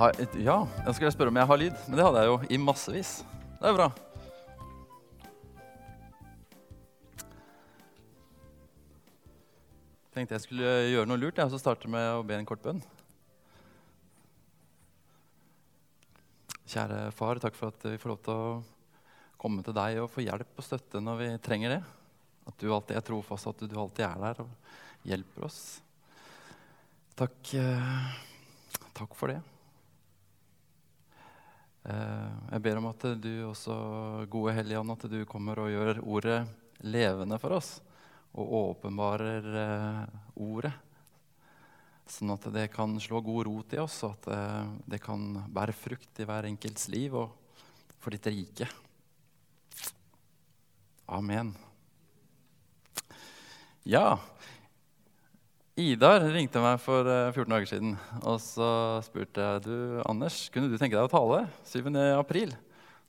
Ja, 0.00 0.62
jeg 0.86 0.94
skulle 0.96 1.10
spørre 1.12 1.28
om 1.28 1.36
jeg 1.36 1.48
har 1.50 1.58
lyd, 1.60 1.74
men 1.90 1.98
det 1.98 2.04
hadde 2.06 2.20
jeg 2.22 2.28
jo 2.30 2.36
i 2.56 2.58
massevis. 2.62 3.10
Det 3.60 3.68
er 3.68 3.74
bra. 3.76 3.88
Tenkte 10.14 10.38
jeg 10.38 10.46
skulle 10.46 10.72
gjøre 10.88 11.04
noe 11.10 11.20
lurt, 11.20 11.36
jeg, 11.36 11.44
og 11.44 11.52
så 11.52 11.60
starte 11.60 11.92
med 11.92 12.08
å 12.14 12.24
be 12.24 12.38
en 12.38 12.48
kort 12.48 12.64
bønn. 12.64 12.80
Kjære 16.64 17.02
far, 17.12 17.44
takk 17.44 17.60
for 17.60 17.68
at 17.68 17.86
vi 17.92 18.00
får 18.00 18.14
lov 18.14 18.24
til 18.24 18.40
å 18.40 18.58
komme 19.36 19.60
til 19.66 19.76
deg 19.76 20.00
og 20.00 20.10
få 20.16 20.24
hjelp 20.24 20.64
og 20.64 20.64
støtte 20.64 21.04
når 21.04 21.20
vi 21.26 21.30
trenger 21.44 21.76
det. 21.76 21.80
At 22.48 22.56
du 22.56 22.72
alltid 22.72 22.96
er 22.96 23.04
trofast, 23.04 23.52
at 23.52 23.68
du 23.68 23.76
alltid 23.76 24.08
er 24.08 24.18
der 24.24 24.44
og 24.48 25.08
hjelper 25.12 25.50
oss. 25.52 25.62
Takk, 27.20 27.40
eh, 27.52 28.20
takk 28.96 29.12
for 29.12 29.36
det. 29.36 29.42
Eh, 31.80 32.32
jeg 32.52 32.62
ber 32.64 32.80
om 32.80 32.90
at 32.90 33.06
du 33.16 33.30
også, 33.48 33.74
gode 34.32 34.54
Hellige 34.56 34.80
Ånd, 34.82 34.92
at 34.92 35.06
du 35.08 35.20
kommer 35.28 35.62
og 35.62 35.72
gjør 35.72 36.02
ordet 36.04 36.40
levende 36.84 37.38
for 37.40 37.56
oss. 37.56 37.78
Og 38.36 38.52
åpenbarer 38.60 39.48
eh, 39.64 40.18
ordet. 40.36 40.74
Sånn 42.10 42.34
at 42.34 42.46
det 42.52 42.68
kan 42.74 42.96
slå 43.00 43.22
god 43.24 43.46
rot 43.46 43.74
i 43.76 43.80
oss, 43.80 44.00
og 44.06 44.18
at 44.18 44.30
eh, 44.34 44.70
det 44.94 45.00
kan 45.02 45.40
bære 45.48 45.76
frukt 45.76 46.20
i 46.20 46.28
hver 46.28 46.50
enkelts 46.50 46.88
liv 46.92 47.16
og 47.16 47.36
for 48.00 48.12
ditt 48.16 48.28
rike. 48.32 48.68
Amen. 51.10 51.54
Ja, 53.88 54.20
Idar 55.78 56.24
ringte 56.34 56.62
meg 56.62 56.80
for 56.82 57.06
eh, 57.06 57.30
14 57.30 57.52
dager 57.52 57.68
siden. 57.70 57.92
Og 58.24 58.40
så 58.42 58.70
spurte 59.06 59.44
jeg 59.44 59.62
du, 59.68 59.76
Anders, 60.08 60.48
kunne 60.50 60.70
du 60.70 60.74
tenke 60.80 60.96
deg 60.96 61.06
å 61.06 61.12
tale 61.12 61.44
7. 61.68 61.86
april. 62.16 62.56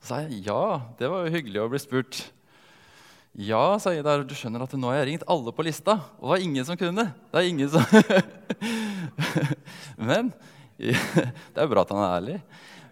Så 0.02 0.12
sa 0.12 0.22
jeg 0.26 0.44
ja, 0.46 0.62
det 1.00 1.10
var 1.10 1.26
jo 1.26 1.34
hyggelig 1.34 1.64
å 1.64 1.70
bli 1.72 1.82
spurt. 1.82 2.22
Ja, 3.32 3.80
sa 3.80 3.94
Idar, 3.96 4.26
du 4.28 4.36
skjønner 4.36 4.66
at 4.66 4.74
nå 4.76 4.90
har 4.92 5.02
jeg 5.02 5.10
ringt 5.10 5.28
alle 5.32 5.54
på 5.56 5.66
lista. 5.66 5.98
Og 6.20 6.28
det 6.28 6.34
var 6.36 6.46
ingen 6.46 6.68
som 6.68 6.80
kunne. 6.80 7.08
Det 7.32 7.42
er 7.42 7.50
ingen 7.50 7.72
som 7.72 7.86
Men 10.12 10.34
Det 10.82 11.62
er 11.62 11.70
bra 11.70 11.84
at 11.86 11.94
han 11.94 12.02
er 12.02 12.16
ærlig. 12.18 12.38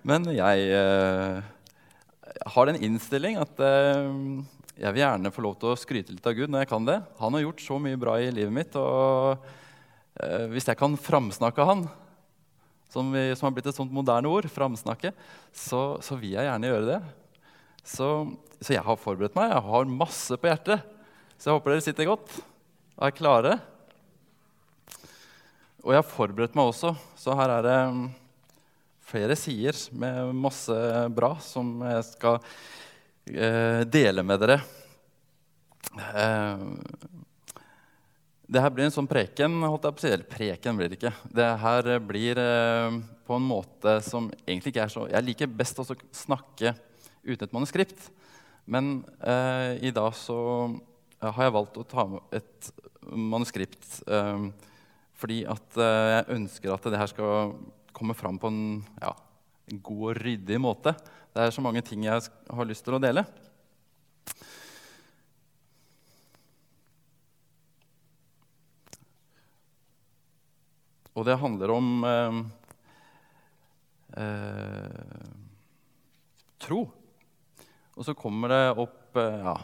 Men 0.06 0.28
jeg 0.32 0.70
uh, 0.78 1.42
har 2.54 2.70
den 2.70 2.80
innstilling 2.86 3.40
at 3.42 3.60
eh, 3.60 4.06
jeg 4.80 4.96
vil 4.96 5.02
gjerne 5.02 5.32
få 5.36 5.44
lov 5.44 5.58
til 5.60 5.74
å 5.74 5.80
skryte 5.80 6.14
litt 6.16 6.28
av 6.30 6.36
Gud 6.38 6.52
når 6.52 6.64
jeg 6.64 6.70
kan 6.72 6.86
det. 6.88 7.02
Han 7.20 7.36
har 7.36 7.44
gjort 7.44 7.64
så 7.66 7.76
mye 7.84 8.00
bra 8.00 8.14
i 8.16 8.30
livet 8.32 8.54
mitt. 8.56 8.78
og 8.80 9.42
eh, 10.24 10.46
Hvis 10.54 10.70
jeg 10.70 10.80
kan 10.80 10.96
framsnakke 10.96 11.66
han, 11.68 11.84
som, 12.88 13.10
vi, 13.12 13.26
som 13.36 13.50
har 13.50 13.58
blitt 13.58 13.68
et 13.68 13.76
sånt 13.76 13.92
moderne 13.94 14.32
ord, 14.32 14.48
framsnakke, 14.48 15.12
så, 15.52 15.82
så 16.00 16.16
vil 16.22 16.38
jeg 16.38 16.48
gjerne 16.48 16.72
gjøre 16.72 16.88
det. 16.94 17.02
Så, 17.84 18.08
så, 18.62 18.72
jeg 18.72 18.86
har 18.88 19.02
forberedt 19.04 19.36
meg. 19.36 19.52
Jeg 19.52 19.68
har 19.68 19.92
masse 20.00 20.40
på 20.40 20.50
hjertet. 20.50 20.88
Så 21.36 21.50
jeg 21.50 21.60
håper 21.60 21.76
dere 21.76 21.86
sitter 21.90 22.10
godt 22.14 22.40
og 22.40 23.06
er 23.10 23.20
klare. 23.20 23.60
Og 25.84 25.92
jeg 25.92 26.00
har 26.00 26.08
forberedt 26.08 26.56
meg 26.56 26.72
også, 26.72 26.96
så 27.20 27.36
her 27.40 27.52
er 27.58 27.68
det 27.68 27.78
mm, 27.96 28.04
flere 29.12 29.36
sider 29.40 29.76
med 29.96 30.36
masse 30.36 30.76
bra 31.16 31.36
som 31.44 31.80
jeg 31.88 32.04
skal 32.14 32.44
dele 33.26 34.24
med 34.26 34.40
dere. 34.42 34.60
Eh, 35.98 36.58
det 38.50 38.62
her 38.64 38.74
blir 38.74 38.88
en 38.88 38.94
sånn 38.94 39.10
preken. 39.10 39.62
holdt 39.62 39.86
jeg 39.86 39.96
på 39.96 40.02
å 40.02 40.06
si. 40.06 40.14
Eller 40.14 40.30
preken 40.30 40.78
blir 40.78 40.90
det 40.90 40.98
ikke. 40.98 41.14
Det 41.30 41.50
her 41.64 41.90
blir 42.02 42.42
eh, 42.42 43.00
på 43.28 43.38
en 43.38 43.46
måte 43.46 44.00
som 44.06 44.32
egentlig 44.46 44.74
ikke 44.74 44.86
er 44.88 44.94
så 44.94 45.06
Jeg 45.10 45.28
liker 45.28 45.52
best 45.54 45.82
å 45.82 45.86
snakke 45.86 46.74
uten 47.24 47.46
et 47.46 47.54
manuskript. 47.54 48.10
Men 48.66 49.04
eh, 49.22 49.78
i 49.90 49.94
dag 49.94 50.14
så 50.18 50.40
har 51.20 51.46
jeg 51.46 51.56
valgt 51.56 51.78
å 51.78 51.88
ta 51.90 52.08
med 52.10 52.40
et 52.40 52.72
manuskript. 53.06 54.02
Eh, 54.10 54.50
fordi 55.20 55.44
at 55.50 55.78
eh, 55.78 56.10
jeg 56.16 56.40
ønsker 56.40 56.74
at 56.74 56.90
det 56.90 57.02
her 57.02 57.12
skal 57.12 57.54
komme 57.94 58.16
fram 58.18 58.38
på 58.42 58.50
en, 58.50 58.62
ja, 59.02 59.14
en 59.70 59.82
god 59.84 60.04
og 60.10 60.22
ryddig 60.24 60.62
måte. 60.62 60.96
Det 61.30 61.46
er 61.46 61.54
så 61.54 61.62
mange 61.62 61.84
ting 61.86 62.04
jeg 62.08 62.26
har 62.26 62.68
lyst 62.68 62.86
til 62.88 62.98
å 62.98 63.02
dele. 63.02 63.22
Og 71.14 71.26
det 71.28 71.36
handler 71.42 71.74
om 71.76 71.88
eh, 72.08 72.38
eh, 74.24 75.28
tro. 76.64 76.86
Og 78.00 78.08
så 78.08 78.16
kommer 78.18 78.54
det 78.54 78.62
opp 78.80 79.20
eh, 79.20 79.44
ja, 79.44 79.58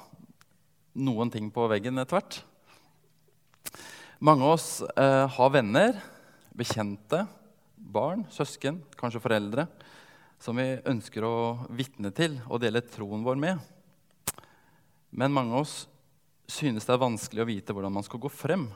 noen 0.99 1.31
ting 1.33 1.47
på 1.55 1.69
veggen 1.71 1.97
etter 2.01 2.19
hvert. 2.19 2.41
Mange 4.19 4.45
av 4.45 4.57
oss 4.57 4.69
eh, 4.83 5.25
har 5.37 5.55
venner, 5.55 5.97
bekjente, 6.55 7.23
barn, 7.75 8.27
søsken, 8.31 8.83
kanskje 8.99 9.23
foreldre, 9.23 9.67
som 10.45 10.59
vi 10.61 10.75
ønsker 10.85 11.25
å 11.25 11.35
vitne 11.73 12.11
til 12.13 12.37
og 12.45 12.61
dele 12.61 12.83
troen 12.85 13.23
vår 13.25 13.39
med. 13.41 13.61
Men 15.09 15.33
mange 15.33 15.55
av 15.55 15.63
oss 15.63 15.77
synes 16.45 16.85
det 16.85 16.93
er 16.93 17.01
vanskelig 17.01 17.41
å 17.41 17.47
vite 17.49 17.73
hvordan 17.73 17.95
man 17.95 18.05
skal 18.05 18.21
gå 18.21 18.29
frem. 18.29 18.67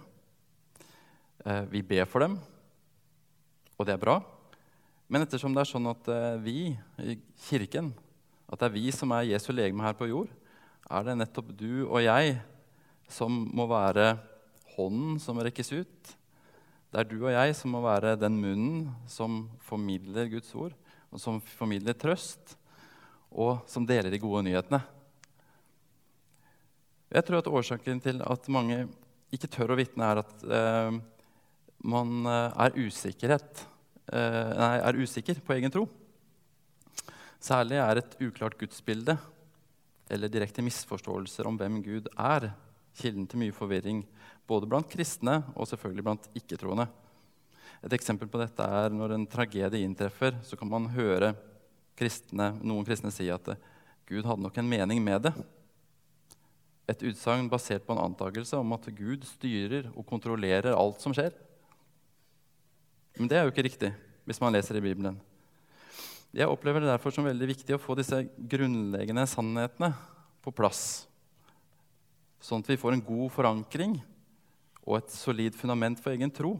Eh, 1.45 1.67
vi 1.69 1.83
ber 1.85 2.09
for 2.09 2.25
dem, 2.25 2.39
og 3.77 3.85
det 3.85 3.93
er 3.93 4.01
bra. 4.01 4.17
Men 5.09 5.27
ettersom 5.27 5.53
det 5.53 5.61
er 5.61 5.69
sånn 5.69 5.91
at 5.91 6.09
eh, 6.09 6.41
vi 6.41 6.57
i 7.05 7.19
Kirken, 7.45 7.93
at 8.49 8.63
det 8.63 8.71
er 8.71 8.77
vi 8.79 8.89
som 8.95 9.13
er 9.13 9.29
Jesu 9.29 9.51
legeme 9.53 9.85
her 9.85 9.97
på 9.99 10.09
jord, 10.09 10.33
er 10.89 11.05
det 11.05 11.19
nettopp 11.19 11.53
du 11.53 11.85
og 11.85 12.01
jeg 12.01 12.39
som 13.13 13.43
må 13.53 13.69
være 13.69 14.15
hånden 14.73 15.21
som 15.21 15.37
rekkes 15.37 15.75
ut. 15.75 16.13
Det 16.89 17.03
er 17.03 17.09
du 17.09 17.19
og 17.19 17.33
jeg 17.35 17.53
som 17.53 17.77
må 17.77 17.85
være 17.85 18.17
den 18.17 18.41
munnen 18.41 18.87
som 19.05 19.43
formidler 19.61 20.31
Guds 20.33 20.49
ord, 20.57 20.73
og 21.09 21.21
som 21.21 21.39
formidler 21.41 21.97
trøst, 21.97 22.55
og 23.29 23.61
som 23.69 23.85
deler 23.85 24.11
de 24.13 24.21
gode 24.21 24.43
nyhetene. 24.47 24.81
Jeg 27.09 27.25
tror 27.25 27.41
at 27.41 27.49
Årsaken 27.49 28.01
til 28.03 28.21
at 28.21 28.49
mange 28.53 28.83
ikke 29.33 29.49
tør 29.49 29.73
å 29.73 29.77
vitne, 29.79 30.05
er 30.05 30.21
at 30.21 30.43
eh, 30.45 30.99
man 31.89 32.29
eh, 32.29 32.69
er, 32.69 32.77
eh, 33.33 34.51
nei, 34.59 34.75
er 34.77 35.01
usikker 35.01 35.41
på 35.45 35.55
egen 35.57 35.73
tro. 35.73 35.87
Særlig 37.39 37.79
er 37.81 38.01
et 38.01 38.17
uklart 38.19 38.57
gudsbilde 38.59 39.15
eller 40.09 40.31
direkte 40.31 40.65
misforståelser 40.65 41.47
om 41.47 41.57
hvem 41.57 41.79
Gud 41.85 42.09
er, 42.17 42.49
kilden 42.99 43.27
til 43.29 43.39
mye 43.45 43.55
forvirring 43.55 44.01
både 44.49 44.67
blant 44.69 44.89
kristne 44.89 45.39
og 45.53 45.69
selvfølgelig 45.69 46.05
blant 46.05 46.25
ikke-troende. 46.35 46.89
Et 47.85 47.95
eksempel 47.95 48.27
på 48.27 48.41
dette 48.41 48.63
er 48.63 48.91
når 48.91 49.15
en 49.15 49.27
tragedie 49.29 49.85
inntreffer, 49.85 50.35
så 50.43 50.57
kan 50.59 50.67
man 50.71 50.89
høre 50.91 51.31
kristne, 51.99 52.51
noen 52.59 52.85
kristne 52.87 53.11
si 53.13 53.29
at 53.31 53.53
Gud 54.09 54.25
hadde 54.25 54.43
nok 54.43 54.57
en 54.59 54.69
mening 54.69 55.01
med 55.03 55.27
det. 55.27 55.33
Et 56.89 57.05
utsagn 57.11 57.47
basert 57.51 57.85
på 57.85 57.93
en 57.93 58.01
antakelse 58.01 58.57
om 58.57 58.73
at 58.75 58.87
Gud 58.97 59.23
styrer 59.27 59.91
og 59.93 60.07
kontrollerer 60.09 60.73
alt 60.73 61.03
som 61.03 61.13
skjer. 61.15 61.31
Men 63.19 63.29
det 63.29 63.37
er 63.37 63.45
jo 63.45 63.53
ikke 63.53 63.67
riktig 63.67 63.91
hvis 64.27 64.39
man 64.41 64.53
leser 64.53 64.77
i 64.79 64.83
Bibelen. 64.83 65.17
Jeg 66.35 66.49
opplever 66.49 66.83
det 66.83 66.91
derfor 66.91 67.13
som 67.13 67.25
veldig 67.25 67.47
viktig 67.49 67.73
å 67.73 67.81
få 67.81 67.95
disse 67.97 68.21
grunnleggende 68.37 69.25
sannhetene 69.29 69.89
på 70.45 70.53
plass, 70.53 71.07
sånn 72.39 72.61
at 72.61 72.69
vi 72.69 72.77
får 72.79 72.95
en 72.95 73.03
god 73.03 73.31
forankring 73.33 73.95
og 74.85 74.99
et 74.99 75.09
solid 75.11 75.57
fundament 75.57 75.97
for 75.99 76.13
egen 76.13 76.31
tro, 76.33 76.53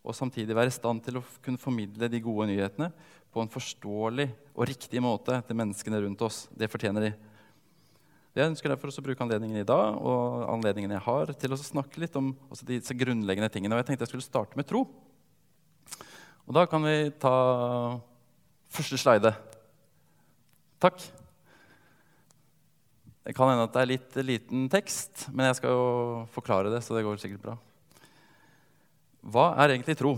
og 0.00 0.16
samtidig 0.16 0.56
være 0.56 0.72
i 0.72 0.74
stand 0.74 1.02
til 1.04 1.20
å 1.20 1.24
kunne 1.44 1.60
formidle 1.60 2.08
de 2.08 2.22
gode 2.24 2.48
nyhetene 2.48 2.88
på 3.30 3.42
en 3.42 3.50
forståelig 3.52 4.30
og 4.54 4.68
riktig 4.70 5.02
måte 5.04 5.36
til 5.46 5.58
menneskene 5.58 6.00
rundt 6.02 6.24
oss. 6.24 6.46
Det 6.56 6.70
fortjener 6.72 7.04
de. 7.04 7.12
Jeg 8.30 8.46
ønsker 8.46 8.70
derfor 8.70 8.90
også 8.90 9.02
å 9.02 9.06
bruke 9.08 9.22
anledningen 9.24 9.60
i 9.60 9.66
dag 9.66 9.96
og 9.98 10.46
anledningen 10.54 10.94
jeg 10.94 11.04
har, 11.04 11.32
til 11.34 11.54
å 11.54 11.58
snakke 11.58 12.02
litt 12.02 12.16
om 12.18 12.32
disse 12.66 12.94
grunnleggende 12.96 13.50
tingene. 13.52 13.74
Og 13.74 13.82
jeg 13.82 13.90
tenkte 13.90 14.06
jeg 14.06 14.14
skulle 14.14 14.26
starte 14.26 14.58
med 14.58 14.68
tro. 14.70 14.84
Og 16.46 16.56
da 16.56 16.64
kan 16.70 16.82
vi 16.86 17.10
ta 17.22 17.34
første 18.70 18.98
slide. 19.02 19.34
Takk. 20.80 21.02
Det 23.26 23.34
kan 23.36 23.50
hende 23.52 23.66
at 23.68 23.74
det 23.74 23.82
er 23.82 23.90
litt 23.92 24.20
liten 24.24 24.70
tekst, 24.72 25.26
men 25.34 25.50
jeg 25.50 25.60
skal 25.60 25.74
jo 25.74 25.90
forklare 26.34 26.72
det. 26.72 26.80
så 26.82 26.96
det 26.96 27.04
går 27.06 27.20
sikkert 27.20 27.44
bra. 27.44 27.58
Hva 29.20 29.52
er 29.60 29.74
egentlig 29.74 29.98
tro? 30.00 30.14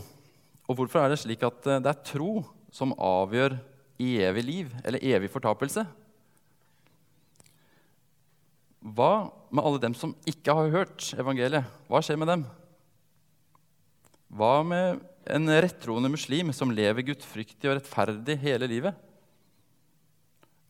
Og 0.71 0.79
hvorfor 0.79 1.03
er 1.03 1.13
det 1.13 1.21
slik 1.23 1.43
at 1.47 1.65
det 1.83 1.91
er 1.91 2.05
tro 2.07 2.43
som 2.73 2.95
avgjør 2.95 3.59
evig 4.03 4.45
liv 4.47 4.73
eller 4.85 5.03
evig 5.03 5.31
fortapelse? 5.33 5.85
Hva 8.83 9.31
med 9.55 9.63
alle 9.63 9.83
dem 9.83 9.95
som 9.95 10.15
ikke 10.27 10.55
har 10.59 10.75
hørt 10.75 11.13
evangeliet? 11.15 11.67
Hva 11.91 12.03
skjer 12.03 12.19
med 12.19 12.31
dem? 12.31 12.45
Hva 14.33 14.55
med 14.67 15.03
en 15.31 15.51
rettroende 15.63 16.11
muslim 16.11 16.51
som 16.57 16.73
lever 16.75 17.07
gudfryktig 17.13 17.69
og 17.69 17.77
rettferdig 17.79 18.39
hele 18.43 18.71
livet? 18.71 18.97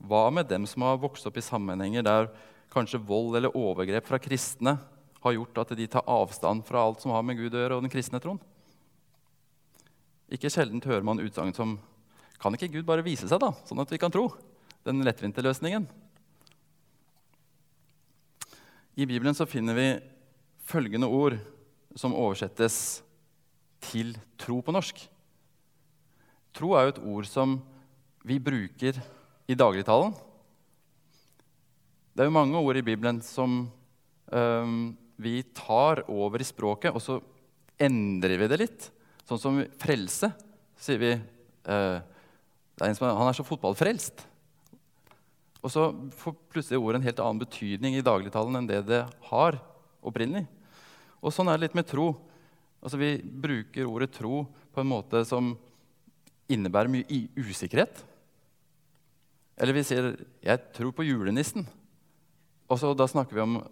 Hva 0.03 0.27
med 0.35 0.49
dem 0.51 0.67
som 0.69 0.85
har 0.85 1.01
vokst 1.01 1.29
opp 1.29 1.39
i 1.39 1.45
sammenhenger 1.45 2.05
der 2.05 2.33
kanskje 2.73 3.01
vold 3.07 3.37
eller 3.39 3.57
overgrep 3.57 4.09
fra 4.09 4.21
kristne 4.21 4.77
har 5.23 5.37
gjort 5.37 5.63
at 5.63 5.75
de 5.79 5.87
tar 5.87 6.07
avstand 6.11 6.65
fra 6.67 6.83
alt 6.83 7.03
som 7.03 7.15
har 7.15 7.23
med 7.27 7.39
Gud 7.39 7.55
å 7.55 7.61
gjøre, 7.63 7.79
og 7.79 7.85
den 7.85 7.93
kristne 7.93 8.21
troen? 8.23 8.41
Ikke 10.33 10.51
sjelden 10.51 10.83
hører 10.85 11.05
man 11.07 11.23
utsagn 11.23 11.55
som 11.57 11.79
Kan 12.43 12.57
ikke 12.57 12.73
Gud 12.73 12.87
bare 12.89 13.05
vise 13.07 13.29
seg, 13.31 13.39
da, 13.39 13.53
sånn 13.69 13.79
at 13.79 13.93
vi 13.93 14.01
kan 14.03 14.11
tro? 14.11 14.25
Den 14.83 15.05
lettvinte 15.07 15.45
løsningen. 15.47 15.85
I 18.99 19.07
Bibelen 19.07 19.37
så 19.39 19.47
finner 19.47 19.79
vi 19.79 19.87
følgende 20.67 21.07
ord 21.07 21.37
som 21.95 22.17
oversettes 22.19 22.75
til 23.87 24.11
tro 24.43 24.59
på 24.59 24.75
norsk. 24.75 25.05
Tro 26.51 26.73
er 26.75 26.89
jo 26.89 26.95
et 26.97 27.01
ord 27.15 27.29
som 27.31 27.55
vi 28.27 28.41
bruker 28.43 28.99
i 29.47 29.55
dagligtalen. 29.55 30.11
Det 32.13 32.25
er 32.25 32.29
jo 32.29 32.35
mange 32.35 32.59
ord 32.59 32.77
i 32.77 32.85
Bibelen 32.85 33.23
som 33.25 33.71
vi 35.23 35.37
tar 35.57 36.05
over 36.11 36.43
i 36.43 36.47
språket, 36.47 36.95
og 36.95 37.03
så 37.03 37.21
endrer 37.83 38.41
vi 38.41 38.51
det 38.51 38.59
litt. 38.61 38.89
Sånn 39.29 39.41
som 39.41 39.61
frelse, 39.81 40.33
sier 40.83 41.01
vi 41.01 41.13
uh, 41.15 41.99
er 42.83 42.95
som, 42.99 43.09
Han 43.09 43.31
er 43.31 43.39
så 43.39 43.47
fotballfrelst. 43.47 44.27
Og 45.63 45.71
så 45.71 45.89
får 46.19 46.39
plutselig 46.51 46.81
ordet 46.81 47.01
en 47.01 47.07
helt 47.07 47.23
annen 47.23 47.43
betydning 47.45 47.97
i 47.97 48.05
dagligtalen 48.05 48.59
enn 48.59 48.69
det 48.69 48.83
det 48.89 49.05
har 49.31 49.61
opprinnelig. 50.03 50.49
Og 51.23 51.31
sånn 51.35 51.49
er 51.49 51.59
det 51.59 51.69
litt 51.69 51.79
med 51.79 51.87
tro. 51.87 52.09
Altså, 52.83 52.99
vi 52.99 53.13
bruker 53.23 53.87
ordet 53.87 54.11
tro 54.17 54.43
på 54.75 54.83
en 54.83 54.91
måte 54.91 55.23
som 55.29 55.53
innebærer 56.51 56.91
mye 56.91 57.21
usikkerhet. 57.39 58.03
Eller 59.57 59.77
vi 59.77 59.85
sier 59.87 60.17
'jeg 60.43 60.59
tror 60.75 60.91
på 60.91 61.07
julenissen'. 61.07 61.67
Og 62.69 62.79
så 62.79 62.97
da 62.97 63.07
snakker 63.07 63.35
vi 63.35 63.41
om 63.41 63.69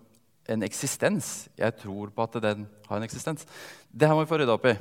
en 0.50 0.66
eksistens. 0.66 1.48
Jeg 1.58 1.76
tror 1.80 2.10
på 2.14 2.26
at 2.26 2.38
den 2.42 2.66
har 2.88 2.98
en 2.98 3.06
eksistens. 3.06 3.46
Det 3.90 4.08
her 4.08 4.16
må 4.16 4.24
vi 4.24 4.30
få 4.30 4.40
rydda 4.40 4.56
opp 4.56 4.66
i. 4.70 4.76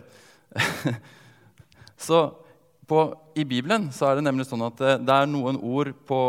så 2.07 2.23
på, 2.89 3.03
I 3.37 3.45
Bibelen 3.45 3.91
så 3.93 4.09
er 4.09 4.17
det 4.17 4.25
nemlig 4.25 4.47
sånn 4.49 4.65
at 4.65 4.79
det, 4.81 4.95
det 5.05 5.15
er 5.15 5.29
noen 5.29 5.59
ord 5.61 5.93
på, 6.09 6.19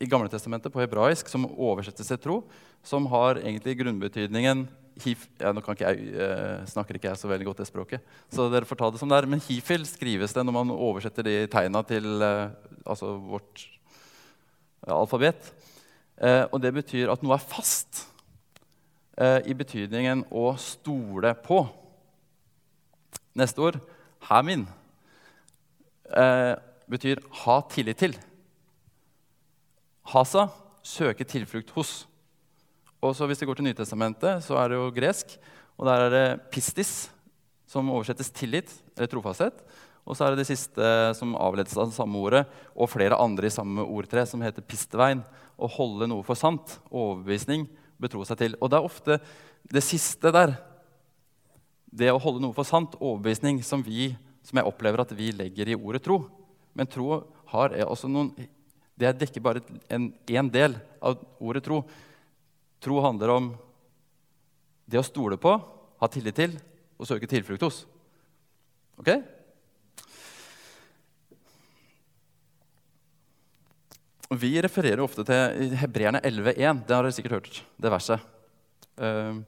i 0.00 0.08
Gamle 0.08 0.32
Testamentet 0.32 0.72
på 0.72 0.80
hebraisk 0.80 1.28
som 1.28 1.44
oversettes 1.50 2.08
til 2.08 2.20
tro, 2.22 2.40
som 2.86 3.08
har 3.12 3.42
egentlig 3.42 3.76
grunnbetydningen 3.82 4.64
hif, 5.04 5.26
ja, 5.40 5.52
Nå 5.52 5.60
ikke 5.60 5.90
jeg, 5.90 6.08
eh, 6.16 6.64
snakker 6.70 6.96
ikke 6.96 7.10
jeg 7.10 7.20
så 7.20 7.28
veldig 7.28 7.50
godt 7.50 7.60
det 7.60 7.68
språket, 7.68 8.04
så 8.32 8.48
dere 8.52 8.68
får 8.68 8.80
ta 8.80 8.90
det 8.92 9.00
som 9.02 9.10
det 9.10 9.18
er. 9.18 9.28
Men 9.28 9.44
hifil 9.44 9.84
skrives 9.88 10.32
det 10.32 10.44
når 10.46 10.56
man 10.56 10.72
oversetter 10.72 11.26
de 11.26 11.38
tegna 11.52 11.82
til 11.84 12.06
eh, 12.24 12.54
altså 12.86 13.12
vårt 13.20 13.66
ja, 14.86 14.96
alfabet. 14.96 15.52
Eh, 16.16 16.44
og 16.48 16.62
det 16.64 16.72
betyr 16.78 17.12
at 17.12 17.24
noe 17.24 17.36
er 17.36 17.44
fast, 17.44 18.06
eh, 18.06 18.15
i 19.16 19.54
betydningen 19.56 20.26
å 20.28 20.50
stole 20.60 21.30
på. 21.40 21.62
Neste 23.36 23.60
ord, 23.60 23.78
hamin, 24.28 24.66
eh, 26.08 26.54
betyr 26.88 27.20
ha 27.44 27.60
tillit 27.68 27.98
til. 28.00 28.14
Hasa 30.06 30.48
søke 30.82 31.26
tilflukt 31.26 31.70
hos. 31.76 32.06
Og 33.02 33.14
så 33.14 33.26
Hvis 33.26 33.40
vi 33.40 33.46
går 33.46 33.56
til 33.56 33.64
Nytestamentet, 33.64 34.42
så 34.42 34.56
er 34.56 34.68
det 34.68 34.78
jo 34.78 34.90
gresk. 34.90 35.36
Og 35.78 35.86
der 35.86 36.06
er 36.06 36.10
det 36.10 36.50
pistis, 36.50 37.10
som 37.66 37.90
oversettes 37.90 38.30
tillit 38.30 38.72
eller 38.96 39.06
trofasthet. 39.06 39.52
Og 40.06 40.16
så 40.16 40.24
er 40.24 40.30
det 40.30 40.46
det 40.46 40.56
siste 40.56 41.14
som 41.18 41.34
avledes 41.34 41.76
av 41.76 41.90
det 41.90 41.96
samme 41.96 42.16
ordet, 42.16 42.46
og 42.74 42.88
flere 42.88 43.18
andre 43.18 43.46
i 43.46 43.50
samme 43.50 43.82
ordtre, 43.82 44.24
som 44.24 44.40
heter 44.40 44.62
pistevein. 44.62 45.24
Å 45.58 45.68
holde 45.68 46.06
noe 46.08 46.22
for 46.22 46.38
sant. 46.38 46.78
Overbevisning. 46.90 47.66
Betro 48.00 48.24
seg 48.28 48.40
til. 48.40 48.56
Og 48.60 48.70
det 48.70 48.78
er 48.78 48.88
ofte 48.88 49.18
det 49.72 49.82
siste 49.84 50.32
der, 50.34 50.56
det 51.86 52.10
å 52.12 52.20
holde 52.20 52.42
noe 52.44 52.56
for 52.56 52.68
sant, 52.68 52.96
overbevisning, 53.00 53.62
som, 53.64 53.82
vi, 53.84 54.10
som 54.44 54.60
jeg 54.60 54.68
opplever 54.68 55.02
at 55.02 55.14
vi 55.16 55.30
legger 55.32 55.72
i 55.72 55.78
ordet 55.78 56.02
tro. 56.04 56.20
Men 56.76 56.90
tro 56.90 57.22
har 57.52 57.76
også 57.86 58.10
noen 58.10 58.34
Det 58.96 59.12
dekker 59.20 59.44
bare 59.44 59.60
en, 59.92 60.10
del 60.50 60.76
av 61.04 61.20
ordet 61.38 61.64
tro. 61.64 61.82
Tro 62.80 63.00
handler 63.04 63.32
om 63.34 63.50
det 64.88 65.00
å 65.00 65.04
stole 65.04 65.36
på, 65.36 65.52
ha 66.00 66.08
tillit 66.08 66.36
til 66.36 66.54
og 66.96 67.08
søke 67.08 67.28
tilflukt 67.28 67.64
hos. 67.66 67.82
Ok? 68.96 69.10
Vi 74.34 74.56
refererer 74.58 75.04
ofte 75.04 75.22
til 75.22 75.74
Hebreerne 75.78 76.18
11,1. 76.18 76.80
Det 76.82 76.96
har 76.96 77.04
dere 77.04 77.14
sikkert 77.14 77.36
hørt. 77.36 77.62
det 77.78 77.92
verset. 77.92 78.20
Uh, 78.98 79.42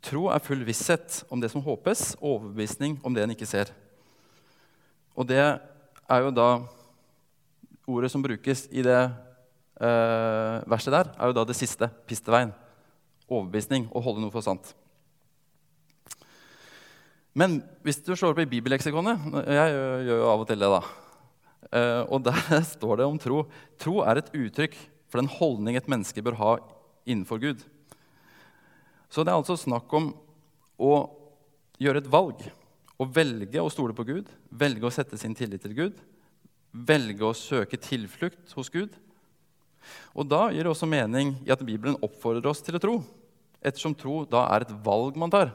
tro 0.00 0.28
er 0.32 0.44
full 0.44 0.62
visshet 0.64 1.24
om 1.28 1.40
det 1.40 1.50
som 1.52 1.60
håpes, 1.60 2.16
overbevisning 2.20 2.96
om 3.04 3.12
det 3.12 3.24
en 3.24 3.34
ikke 3.34 3.48
ser. 3.48 3.74
Og 5.16 5.28
det 5.28 5.42
er 5.42 6.24
jo 6.24 6.32
da 6.32 6.48
Ordet 7.86 8.10
som 8.10 8.18
brukes 8.18 8.64
i 8.74 8.82
det 8.82 8.98
uh, 9.78 10.56
verset 10.66 10.90
der, 10.90 11.12
er 11.14 11.30
jo 11.30 11.36
da 11.36 11.44
det 11.46 11.54
siste, 11.54 11.86
pisteveien 12.02 12.50
overbevisning 13.30 13.86
å 13.94 14.02
holde 14.02 14.22
noe 14.22 14.34
for 14.34 14.42
sant. 14.42 14.72
Men 17.36 17.60
hvis 17.84 18.00
du 18.02 18.14
slår 18.14 18.32
opp 18.32 18.40
i 18.40 18.48
bibelleksikonet 18.48 19.26
Jeg 19.44 19.72
gjør 19.74 20.04
jo 20.08 20.20
av 20.30 20.42
og 20.42 20.46
til 20.48 20.62
det, 20.62 20.70
da. 20.72 21.05
Eh, 21.72 22.02
og 22.06 22.22
der 22.26 22.62
står 22.74 23.00
det 23.00 23.08
om 23.08 23.18
tro. 23.20 23.44
Tro 23.80 24.00
er 24.04 24.20
et 24.20 24.32
uttrykk 24.34 24.76
for 25.06 25.22
den 25.22 25.30
holdning 25.30 25.78
et 25.78 25.88
menneske 25.90 26.24
bør 26.24 26.38
ha 26.40 26.52
innenfor 27.06 27.40
Gud. 27.42 27.62
Så 29.10 29.22
det 29.22 29.32
er 29.32 29.38
altså 29.38 29.58
snakk 29.58 29.92
om 29.94 30.10
å 30.82 30.94
gjøre 31.80 32.02
et 32.02 32.10
valg. 32.10 32.42
Å 32.96 33.04
velge 33.12 33.62
å 33.62 33.70
stole 33.72 33.94
på 33.96 34.06
Gud, 34.08 34.30
velge 34.50 34.88
å 34.88 34.92
sette 34.94 35.18
sin 35.20 35.34
tillit 35.36 35.62
til 35.62 35.74
Gud, 35.76 35.98
velge 36.72 37.24
å 37.28 37.36
søke 37.36 37.78
tilflukt 37.80 38.54
hos 38.56 38.72
Gud 38.72 38.96
og 40.16 40.28
Da 40.30 40.48
gir 40.52 40.64
det 40.64 40.72
også 40.72 40.88
mening 40.88 41.34
i 41.46 41.52
at 41.54 41.62
Bibelen 41.64 41.98
oppfordrer 42.04 42.48
oss 42.50 42.62
til 42.64 42.78
å 42.78 42.82
tro, 42.82 42.96
ettersom 43.60 43.94
tro 43.98 44.22
da 44.28 44.46
er 44.54 44.64
et 44.64 44.74
valg 44.84 45.18
man 45.18 45.32
tar. 45.32 45.52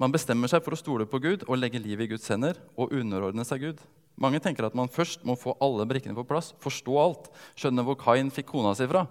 Man 0.00 0.14
bestemmer 0.14 0.48
seg 0.48 0.62
for 0.64 0.72
å 0.72 0.80
stole 0.80 1.04
på 1.04 1.20
Gud 1.20 1.42
og 1.44 1.58
legge 1.60 1.80
livet 1.82 2.06
i 2.06 2.14
Guds 2.14 2.30
hender 2.32 2.56
og 2.72 2.94
underordne 2.96 3.44
seg 3.44 3.66
Gud. 3.66 3.82
Mange 4.20 4.40
tenker 4.40 4.64
at 4.64 4.76
man 4.76 4.88
først 4.88 5.26
må 5.28 5.36
få 5.36 5.52
alle 5.60 5.84
brikkene 5.88 6.16
på 6.16 6.24
plass, 6.28 6.54
forstå 6.60 6.96
alt, 7.00 7.28
skjønne 7.58 7.84
hvor 7.84 7.98
Kain 8.00 8.32
fikk 8.32 8.48
kona 8.54 8.72
si 8.76 8.88
fra. 8.88 9.04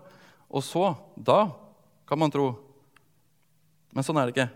Og 0.49 0.65
så, 0.65 0.89
da, 1.13 1.51
kan 2.09 2.17
man 2.21 2.33
tro. 2.33 2.51
Men 3.93 4.05
sånn 4.05 4.17
er 4.17 4.29
det 4.29 4.35
ikke. 4.35 4.49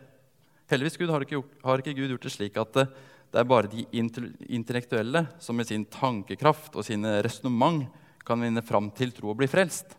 Heldigvis 0.73 0.97
Gud, 0.97 1.13
har, 1.13 1.25
ikke 1.25 1.37
gjort, 1.37 1.55
har 1.69 1.85
ikke 1.85 1.95
Gud 2.01 2.15
gjort 2.15 2.25
det 2.25 2.33
slik 2.33 2.57
at 2.61 2.73
det, 2.79 2.87
det 3.33 3.41
er 3.41 3.49
bare 3.49 3.69
de 3.69 3.85
intellektuelle 3.93 5.25
som 5.41 5.57
med 5.57 5.69
sin 5.69 5.85
tankekraft 5.89 6.73
og 6.77 6.85
sine 6.85 7.19
resonnement 7.25 7.85
kan 8.25 8.41
vinne 8.41 8.61
fram 8.65 8.89
til 8.95 9.13
tro 9.13 9.33
og 9.33 9.39
bli 9.41 9.49
frelst. 9.51 9.93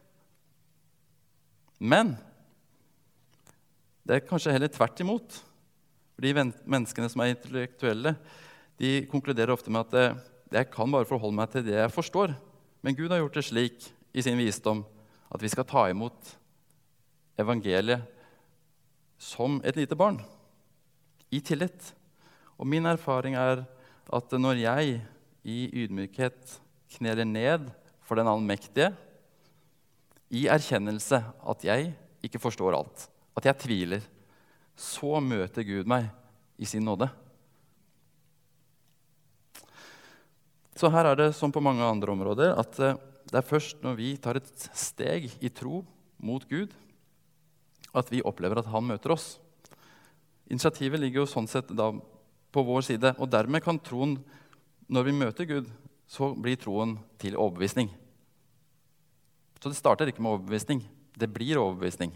Men 1.78 2.16
det 4.06 4.18
er 4.18 4.26
kanskje 4.26 4.54
heller 4.54 4.70
tvert 4.72 5.02
imot. 5.02 5.42
For 6.14 6.26
de 6.26 6.34
menneskene 6.62 7.10
som 7.10 7.22
er 7.24 7.32
intellektuelle, 7.34 8.14
de 8.78 9.04
konkluderer 9.10 9.54
ofte 9.54 9.72
med 9.72 9.86
at 9.86 9.98
eh, 9.98 10.22
jeg 10.54 10.70
kan 10.70 10.90
bare 10.90 11.08
forholde 11.08 11.36
meg 11.38 11.50
til 11.50 11.64
det 11.66 11.76
jeg 11.76 11.94
forstår. 11.94 12.34
Men 12.82 12.96
Gud 12.96 13.10
har 13.10 13.22
gjort 13.22 13.38
det 13.38 13.46
slik 13.48 13.88
i 14.14 14.22
sin 14.22 14.38
visdom 14.38 14.84
at 15.34 15.42
vi 15.42 15.50
skal 15.50 15.66
ta 15.66 15.88
imot 15.90 16.34
evangeliet 17.40 18.04
som 19.18 19.58
et 19.64 19.76
lite 19.78 19.96
barn, 19.98 20.20
i 21.34 21.40
tillit. 21.42 21.90
Og 22.60 22.68
min 22.68 22.86
erfaring 22.86 23.34
er 23.38 23.64
at 24.14 24.36
når 24.38 24.60
jeg 24.60 25.00
i 25.44 25.58
ydmykhet 25.84 26.58
kneler 26.96 27.26
ned 27.26 27.66
for 28.04 28.20
den 28.20 28.28
allmektige 28.30 28.92
i 30.34 30.46
erkjennelse 30.50 31.20
at 31.24 31.64
jeg 31.66 31.92
ikke 32.24 32.40
forstår 32.42 32.76
alt, 32.76 33.08
at 33.36 33.48
jeg 33.48 33.60
tviler. 33.64 34.04
Så 34.76 35.20
møter 35.22 35.66
Gud 35.66 35.88
meg 35.90 36.08
i 36.58 36.66
sin 36.68 36.84
nåde. 36.86 37.08
Så 40.74 40.90
her 40.90 41.06
er 41.06 41.18
det 41.18 41.32
som 41.38 41.52
på 41.54 41.62
mange 41.62 41.86
andre 41.86 42.14
områder 42.14 42.56
at 42.58 42.78
eh, 42.82 42.98
det 43.30 43.38
er 43.40 43.46
først 43.46 43.84
når 43.84 43.94
vi 43.98 44.10
tar 44.20 44.38
et 44.38 44.66
steg 44.76 45.30
i 45.40 45.50
tro 45.50 45.84
mot 46.22 46.42
Gud, 46.50 46.74
at 47.94 48.10
vi 48.10 48.22
opplever 48.26 48.60
at 48.60 48.68
han 48.70 48.86
møter 48.86 49.14
oss. 49.14 49.36
Initiativet 50.50 51.00
ligger 51.00 51.22
jo 51.22 51.30
sånn 51.30 51.48
sett 51.50 51.70
da 51.72 51.92
på 52.54 52.62
vår 52.66 52.84
side, 52.86 53.14
og 53.18 53.30
dermed 53.30 53.64
kan 53.64 53.80
troen, 53.82 54.18
når 54.86 55.06
vi 55.08 55.16
møter 55.16 55.48
Gud, 55.48 55.70
så 56.06 56.30
blir 56.36 56.58
troen 56.60 56.98
til 57.18 57.38
overbevisning. 57.38 57.88
Så 59.58 59.72
det 59.72 59.78
starter 59.78 60.10
ikke 60.10 60.22
med 60.22 60.34
overbevisning. 60.34 60.82
Det 61.16 61.30
blir 61.32 61.58
overbevisning. 61.62 62.12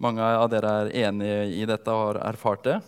Mange 0.00 0.24
av 0.24 0.46
dere 0.48 0.72
er 0.86 0.94
enige 1.04 1.40
i 1.60 1.66
dette 1.68 1.92
og 1.92 2.14
har 2.14 2.22
erfart 2.30 2.64
det. 2.64 2.78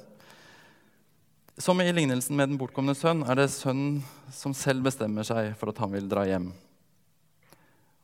Som 1.61 1.83
i 1.85 1.91
lignelsen 1.93 2.39
med 2.39 2.49
den 2.49 2.61
bortkomne 2.61 2.95
sønn 2.97 3.21
er 3.29 3.37
det 3.37 3.51
sønnen 3.53 4.01
som 4.33 4.55
selv 4.57 4.87
bestemmer 4.87 5.27
seg 5.29 5.51
for 5.61 5.69
at 5.69 5.83
han 5.83 5.93
vil 5.93 6.09
dra 6.09 6.25
hjem. 6.25 6.49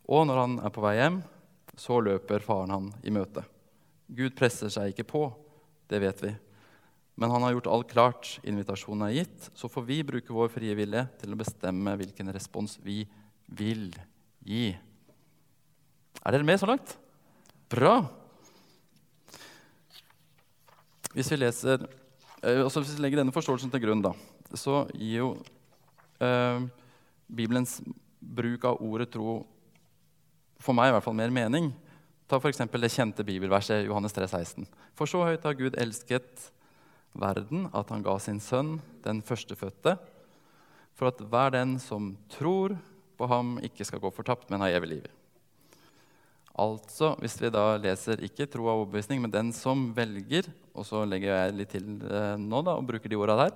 Og 0.09 0.27
når 0.29 0.43
han 0.43 0.59
er 0.61 0.75
på 0.75 0.85
vei 0.85 0.99
hjem, 0.99 1.23
så 1.79 2.03
løper 2.05 2.45
faren 2.45 2.75
han 2.75 2.91
i 3.01 3.15
møte. 3.15 3.47
Gud 4.13 4.37
presser 4.37 4.69
seg 4.73 4.93
ikke 4.93 5.09
på, 5.09 5.25
det 5.89 6.03
vet 6.05 6.23
vi. 6.27 6.35
Men 7.19 7.33
han 7.33 7.43
har 7.43 7.57
gjort 7.57 7.73
alt 7.73 7.91
klart. 7.91 8.29
Invitasjonen 8.47 9.09
er 9.09 9.17
gitt. 9.17 9.49
Så 9.59 9.73
får 9.73 9.89
vi 9.89 10.03
bruke 10.07 10.37
vår 10.37 10.53
frie 10.53 10.77
vilje 10.79 11.03
til 11.19 11.33
å 11.35 11.41
bestemme 11.41 11.97
hvilken 11.99 12.31
respons 12.37 12.77
vi 12.85 13.01
vil 13.59 13.89
gi. 14.45 14.71
Er 16.23 16.37
dere 16.37 16.47
med 16.47 16.61
så 16.61 16.69
langt? 16.69 16.95
Bra. 17.73 17.97
Hvis 21.15 21.31
vi 21.33 21.39
leser, 21.41 21.87
eh, 22.43 22.61
altså 22.63 22.83
hvis 22.83 22.97
vi 22.97 23.05
legger 23.05 23.23
denne 23.23 23.35
forståelsen 23.35 23.73
til 23.73 23.83
grunn, 23.85 24.05
da, 24.05 24.13
så 24.55 24.83
gir 24.93 25.23
jo 25.23 25.31
eh, 26.25 26.67
Bibelens 27.29 27.79
bruk 28.21 28.65
av 28.69 28.83
ordet 28.85 29.11
tro 29.13 29.41
for 30.59 30.77
meg 30.77 30.91
i 30.91 30.97
hvert 30.97 31.07
fall 31.07 31.17
mer 31.17 31.33
mening. 31.33 31.71
Ta 32.29 32.37
f.eks. 32.37 32.61
det 32.69 32.93
kjente 32.93 33.25
bibelverset 33.25 33.87
Johannes 33.87 34.13
3, 34.17 34.29
16. 34.29 34.69
For 34.99 35.09
så 35.09 35.23
høyt 35.25 35.47
har 35.47 35.57
Gud 35.57 35.79
elsket 35.81 36.49
verden 37.19 37.69
at 37.73 37.89
han 37.93 38.05
ga 38.05 38.19
sin 38.21 38.41
sønn, 38.43 38.77
den 39.05 39.23
førstefødte, 39.25 39.97
for 40.99 41.13
at 41.13 41.23
hver 41.31 41.55
den 41.55 41.79
som 41.81 42.17
tror 42.35 42.75
på 43.19 43.27
ham, 43.31 43.57
ikke 43.65 43.87
skal 43.87 44.03
gå 44.03 44.11
fortapt, 44.15 44.51
men 44.51 44.63
ha 44.63 44.69
evig 44.71 44.93
liv. 44.93 45.07
Altså, 46.59 47.13
hvis 47.23 47.37
vi 47.39 47.53
da 47.55 47.77
leser 47.79 48.25
ikke 48.27 48.49
tro 48.51 48.67
av 48.67 48.81
overbevisning, 48.81 49.21
men 49.23 49.31
den 49.31 49.53
som 49.55 49.93
velger, 49.95 50.49
og 50.75 50.87
så 50.89 51.05
legger 51.07 51.31
jeg 51.31 51.55
litt 51.55 51.71
til 51.77 51.87
eh, 52.03 52.35
nå 52.35 52.63
da, 52.67 52.75
og 52.75 52.89
bruker 52.89 53.11
de 53.11 53.19
orda 53.19 53.37
der, 53.45 53.55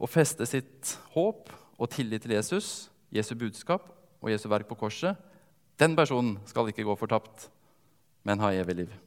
å 0.00 0.08
feste 0.08 0.48
sitt 0.48 0.94
håp 1.12 1.52
og 1.76 1.92
tillit 1.92 2.24
til 2.24 2.34
Jesus, 2.38 2.88
Jesu 3.12 3.34
budskap 3.36 3.84
og 4.22 4.32
Jesu 4.32 4.48
verk 4.48 4.70
på 4.70 4.80
korset, 4.80 5.20
den 5.76 5.96
personen 5.98 6.38
skal 6.48 6.72
ikke 6.72 6.86
gå 6.88 6.96
fortapt, 6.96 7.50
men 8.24 8.40
ha 8.40 8.52
evig 8.56 8.80
liv. 8.80 8.98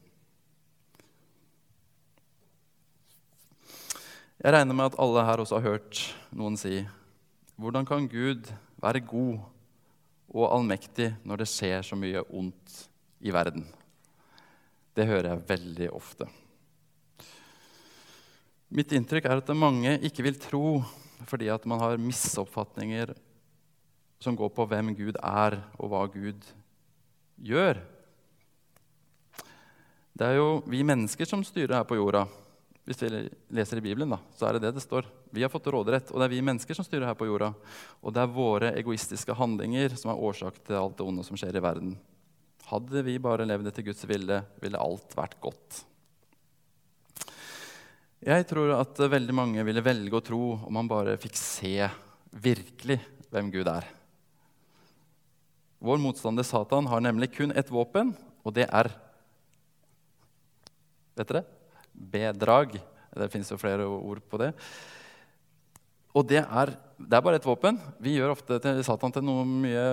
Jeg 4.38 4.54
regner 4.54 4.78
med 4.78 4.92
at 4.92 5.00
alle 5.02 5.26
her 5.26 5.42
også 5.42 5.58
har 5.58 5.72
hørt 5.74 6.06
noen 6.36 6.60
si 6.60 6.84
hvordan 7.58 7.88
kan 7.88 8.06
Gud 8.12 8.52
være 8.84 9.02
god 9.08 9.40
og 10.36 10.52
allmektig 10.52 11.16
når 11.26 11.42
det 11.42 11.48
skjer 11.50 11.88
så 11.88 11.98
mye 11.98 12.22
ondt 12.30 12.84
i 13.26 13.34
verden? 13.34 13.66
Det 14.96 15.08
hører 15.10 15.34
jeg 15.34 15.48
veldig 15.50 15.90
ofte. 15.98 16.30
Mitt 18.76 18.94
inntrykk 18.96 19.28
er 19.28 19.42
at 19.42 19.52
mange 19.58 19.98
ikke 20.06 20.26
vil 20.26 20.38
tro 20.42 20.68
fordi 21.26 21.50
at 21.50 21.64
man 21.70 21.82
har 21.82 22.02
misoppfatninger 22.02 23.14
som 24.22 24.38
går 24.38 24.52
på 24.56 24.66
hvem 24.70 24.94
Gud 24.98 25.18
er, 25.20 25.58
og 25.80 25.92
hva 25.92 26.06
Gud 26.12 26.48
gjør. 27.36 27.80
Det 30.16 30.28
er 30.28 30.40
jo 30.40 30.64
vi 30.72 30.82
mennesker 30.88 31.28
som 31.28 31.44
styrer 31.46 31.78
her 31.80 31.88
på 31.88 31.98
jorda. 32.00 32.24
Hvis 32.86 33.02
vi 33.02 33.10
leser 33.58 33.82
i 33.82 33.84
Bibelen, 33.84 34.12
da, 34.14 34.20
så 34.38 34.48
er 34.48 34.56
det 34.56 34.68
det 34.68 34.76
det 34.78 34.84
står. 34.84 35.08
Vi 35.34 35.44
har 35.44 35.52
fått 35.52 35.68
råderett, 35.74 36.12
og 36.14 36.22
det 36.22 36.28
er 36.28 36.36
vi 36.36 36.44
mennesker 36.46 36.78
som 36.78 36.86
styrer 36.86 37.10
her 37.10 37.18
på 37.18 37.28
jorda. 37.28 37.52
Og 38.06 38.14
det 38.14 38.22
er 38.22 38.36
våre 38.36 38.72
egoistiske 38.78 39.36
handlinger 39.36 39.98
som 40.00 40.14
er 40.14 40.22
årsak 40.30 40.62
til 40.64 40.78
alt 40.80 41.00
det 41.00 41.08
onde 41.08 41.26
som 41.28 41.40
skjer 41.40 41.58
i 41.58 41.64
verden. 41.66 41.96
Hadde 42.72 43.04
vi 43.06 43.20
bare 43.22 43.46
levd 43.46 43.70
etter 43.70 43.86
Guds 43.86 44.06
vilje, 44.10 44.40
ville 44.64 44.82
alt 44.82 45.14
vært 45.18 45.38
godt. 45.44 45.84
Jeg 48.26 48.48
tror 48.50 48.72
at 48.80 48.98
veldig 48.98 49.36
mange 49.38 49.66
ville 49.68 49.84
velge 49.86 50.18
å 50.18 50.24
tro 50.26 50.42
om 50.56 50.74
man 50.74 50.90
bare 50.90 51.14
fikk 51.22 51.38
se 51.38 51.76
virkelig 52.34 52.98
hvem 53.30 53.52
Gud 53.54 53.70
er. 53.70 53.86
Vår 55.86 56.02
motstander 56.02 56.48
Satan 56.48 56.90
har 56.90 57.04
nemlig 57.06 57.36
kun 57.36 57.54
ett 57.54 57.70
våpen, 57.70 58.16
og 58.42 58.56
det 58.58 58.66
er 58.70 58.90
Vet 61.16 61.30
dere? 61.30 61.46
Bedrag. 61.96 62.74
Det 63.16 63.30
fins 63.32 63.48
jo 63.48 63.56
flere 63.56 63.86
ord 63.88 64.20
på 64.28 64.40
det. 64.42 64.50
Og 66.16 66.24
det 66.24 66.40
er, 66.40 66.72
det 66.96 67.18
er, 67.18 67.24
bare 67.26 67.36
et 67.42 67.46
våpen. 67.46 67.76
Vi 68.00 68.14
gjør 68.16 68.32
ofte 68.32 68.58
til 68.64 68.80
Satan 68.88 69.12
til 69.12 69.26
noe 69.28 69.44
mye 69.44 69.86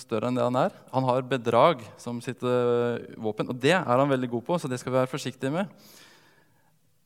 større 0.00 0.28
enn 0.28 0.36
det 0.36 0.44
han 0.44 0.58
er. 0.60 0.74
Han 0.92 1.06
har 1.08 1.24
bedrag 1.24 1.80
som 2.00 2.20
sitt 2.24 2.44
våpen, 2.44 3.48
og 3.48 3.56
det 3.56 3.72
er 3.78 3.88
han 3.88 4.12
veldig 4.12 4.28
god 4.34 4.44
på, 4.44 4.58
så 4.60 4.68
det 4.68 4.78
skal 4.82 4.92
vi 4.92 5.00
være 5.00 5.12
forsiktige 5.14 5.54
med. 5.54 5.72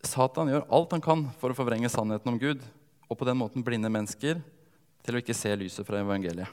Satan 0.03 0.51
gjør 0.51 0.67
alt 0.75 0.95
han 0.95 1.05
kan 1.05 1.25
for 1.39 1.55
å 1.55 1.59
forvrenge 1.59 1.91
sannheten 1.93 2.35
om 2.35 2.39
Gud 2.41 2.63
og 3.09 3.19
på 3.19 3.27
den 3.27 3.39
måten 3.39 3.65
blinde 3.65 3.91
mennesker 3.91 4.43
til 5.07 5.17
å 5.17 5.23
ikke 5.23 5.37
se 5.37 5.55
lyset 5.57 5.87
fra 5.87 6.03
evangeliet. 6.03 6.51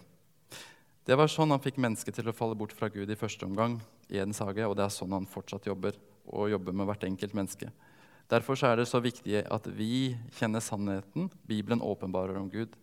Det 1.05 1.17
var 1.17 1.29
sånn 1.29 1.51
han 1.53 1.62
fikk 1.62 1.77
mennesket 1.81 2.17
til 2.17 2.29
å 2.31 2.33
falle 2.33 2.57
bort 2.57 2.74
fra 2.74 2.89
Gud 2.89 3.12
i 3.12 3.17
første 3.19 3.45
omgang. 3.45 3.77
i 4.09 4.17
Edens 4.17 4.39
hage, 4.39 4.65
og 4.65 4.75
det 4.77 4.85
er 4.85 4.93
sånn 4.93 5.13
han 5.13 5.25
fortsatt 5.25 5.65
jobber, 5.65 5.95
og 6.29 6.50
jobber 6.50 6.74
med 6.74 6.85
hvert 6.85 7.03
enkelt 7.07 7.33
menneske. 7.33 7.71
Derfor 8.25 8.58
er 8.65 8.79
det 8.79 8.88
så 8.89 8.98
viktig 9.03 9.44
at 9.53 9.67
vi 9.77 10.15
kjenner 10.34 10.63
sannheten 10.63 11.27
Bibelen 11.46 11.84
åpenbarer 11.86 12.39
om 12.39 12.48
Gud, 12.50 12.74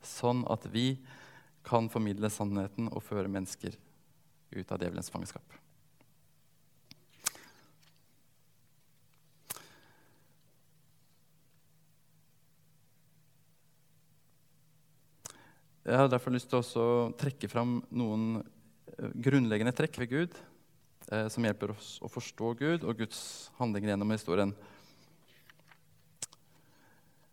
sånn 0.00 0.40
at 0.48 0.64
vi 0.72 0.94
kan 1.64 1.90
formidle 1.92 2.30
sannheten 2.32 2.88
og 2.88 3.04
føre 3.04 3.28
mennesker 3.28 3.76
ut 4.54 4.72
av 4.72 4.80
djevelens 4.80 5.12
fangenskap. 5.12 5.44
Jeg 15.84 16.00
har 16.00 16.08
derfor 16.08 16.32
lyst 16.32 16.48
til 16.48 16.64
å 16.80 17.12
trekke 17.20 17.48
fram 17.52 17.76
noen 17.92 18.38
eh, 18.40 19.10
grunnleggende 19.20 19.74
trekk 19.76 20.00
ved 20.00 20.12
Gud 20.14 20.38
eh, 21.12 21.26
som 21.28 21.44
hjelper 21.44 21.74
oss 21.74 21.96
å 22.04 22.10
forstå 22.10 22.52
Gud 22.60 22.84
og 22.84 23.00
Guds 23.02 23.50
handlinger 23.58 23.92
gjennom 23.92 24.14
historien. 24.14 24.54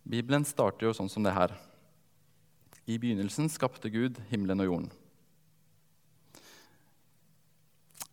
Bibelen 0.04 0.48
starter 0.48 0.88
jo 0.88 0.96
sånn 0.98 1.12
som 1.12 1.24
det 1.24 1.36
her. 1.36 1.54
I 2.90 2.98
begynnelsen 3.00 3.52
skapte 3.54 3.92
Gud 3.94 4.18
himmelen 4.32 4.64
og 4.64 4.72
jorden. 4.72 4.90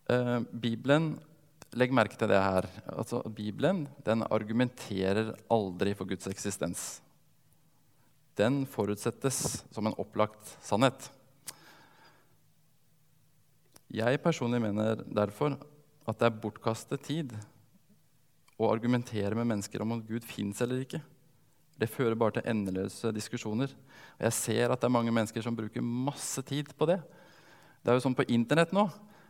Eh, 0.09 0.37
Bibelen 0.51 1.15
Legg 1.77 1.91
merke 1.93 2.17
til 2.17 2.31
det 2.31 2.39
her. 2.41 2.65
Altså, 2.89 3.19
Bibelen 3.29 3.83
den 4.01 4.23
argumenterer 4.25 5.35
aldri 5.53 5.91
for 5.93 6.09
Guds 6.09 6.25
eksistens 6.31 6.95
den 8.39 8.63
forutsettes 8.69 9.63
som 9.73 9.87
en 9.89 9.97
opplagt 9.99 10.55
sannhet. 10.63 11.09
Jeg 13.89 14.21
personlig 14.21 14.61
mener 14.61 15.01
derfor 15.09 15.55
at 16.09 16.19
det 16.19 16.27
er 16.27 16.41
bortkastet 16.41 17.01
tid 17.05 17.33
å 18.59 18.69
argumentere 18.69 19.37
med 19.37 19.47
mennesker 19.49 19.81
om 19.81 19.95
om 19.95 20.03
Gud 20.05 20.25
fins 20.27 20.61
eller 20.61 20.83
ikke. 20.83 20.99
Det 21.79 21.89
fører 21.89 22.17
bare 22.19 22.37
til 22.37 22.49
endeløse 22.51 23.09
diskusjoner. 23.15 23.71
Og 24.19 24.25
jeg 24.27 24.35
ser 24.35 24.69
at 24.69 24.81
det 24.81 24.89
er 24.89 24.93
mange 24.93 25.13
mennesker 25.15 25.41
som 25.41 25.55
bruker 25.55 25.81
masse 25.81 26.43
tid 26.45 26.73
på 26.77 26.89
det. 26.89 26.99
Det 27.81 27.91
er 27.91 27.97
jo 27.97 28.03
sånn 28.03 28.17
På 28.17 28.27
Internett 28.27 28.75
nå 28.75 28.89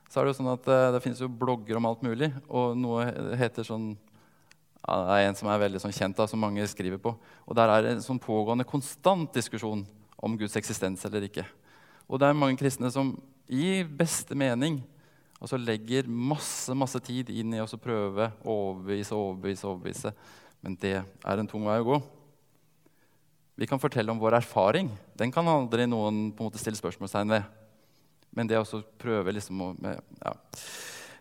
så 0.10 0.20
er 0.20 0.26
det 0.26 0.32
jo 0.32 0.40
sånn 0.40 0.54
at 0.56 0.68
eh, 0.74 0.88
det 0.96 1.02
finnes 1.04 1.20
jo 1.22 1.30
blogger 1.30 1.78
om 1.78 1.86
alt 1.86 2.02
mulig. 2.02 2.32
Og 2.50 2.74
noe 2.78 3.06
heter 3.38 3.68
sånn 3.68 3.92
ja, 3.94 4.96
det 5.06 5.18
er 5.20 5.28
en 5.28 5.38
som 5.38 5.52
er 5.52 5.62
veldig 5.62 5.82
sånn 5.84 5.94
kjent, 5.94 6.18
da, 6.18 6.26
som 6.26 6.42
mange 6.42 6.66
skriver 6.72 6.98
på. 7.04 7.14
Og 7.46 7.58
Der 7.58 7.70
er 7.70 7.86
det 7.86 7.92
en 7.94 8.02
sånn 8.02 8.22
pågående 8.22 8.66
konstant 8.66 9.30
diskusjon 9.36 9.84
om 10.18 10.38
Guds 10.40 10.58
eksistens 10.58 11.06
eller 11.06 11.28
ikke. 11.28 11.46
Og 12.10 12.18
det 12.18 12.26
er 12.26 12.40
mange 12.42 12.58
kristne 12.58 12.90
som 12.90 13.14
i 13.50 13.82
beste 13.84 14.38
mening 14.38 14.80
og 15.40 15.48
så 15.48 15.60
legger 15.60 16.10
masse 16.12 16.76
masse 16.76 17.00
tid 17.04 17.32
inn 17.32 17.56
i 17.56 17.62
å 17.64 17.80
prøve 17.80 18.28
å 18.44 18.56
overbevise 18.74 19.16
overbevise, 19.16 19.68
overbevise. 19.70 20.12
Men 20.60 20.76
det 20.82 20.98
er 21.00 21.40
en 21.40 21.48
tung 21.48 21.64
vei 21.64 21.78
å 21.80 21.88
gå. 21.88 22.00
Vi 23.60 23.68
kan 23.68 23.80
fortelle 23.80 24.12
om 24.12 24.20
vår 24.20 24.38
erfaring. 24.42 24.92
Den 25.20 25.32
kan 25.32 25.48
aldri 25.48 25.88
noen 25.88 26.30
på 26.36 26.44
en 26.44 26.50
måte 26.50 26.60
stille 26.60 26.80
spørsmålstegn 26.80 27.32
ved. 27.32 27.48
Men 28.36 28.52
det 28.52 28.60
å 28.60 28.84
prøve 29.00 29.34
liksom 29.36 29.64
å 29.64 29.70
ja. 29.88 30.34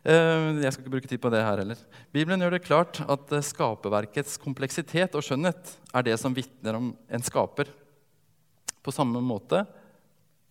Eh, 0.09 0.59
jeg 0.63 0.73
skal 0.75 0.85
ikke 0.85 0.95
bruke 0.97 1.11
tid 1.11 1.23
på 1.23 1.31
det 1.35 1.43
her 1.43 1.63
heller. 1.63 1.79
Bibelen 2.15 2.43
gjør 2.43 2.55
det 2.55 2.67
klart 2.67 3.01
at 3.03 3.33
eh, 3.35 3.45
skaperverkets 3.45 4.39
kompleksitet 4.43 5.15
og 5.19 5.25
skjønnhet 5.27 5.75
er 5.95 6.07
det 6.07 6.19
som 6.23 6.35
vitner 6.35 6.79
om 6.79 6.93
en 6.95 7.27
skaper. 7.27 7.71
På 8.83 8.95
samme 8.95 9.23
måte 9.23 9.63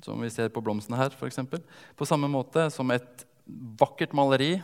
som 0.03 0.19
vi 0.21 0.29
ser 0.33 0.51
på 0.53 0.61
blomstene 0.63 0.99
her, 0.99 1.13
f.eks. 1.13 1.39
På 1.97 2.07
samme 2.07 2.29
måte 2.31 2.67
som 2.73 2.91
et 2.93 3.25
vakkert 3.79 4.13
maleri 4.17 4.57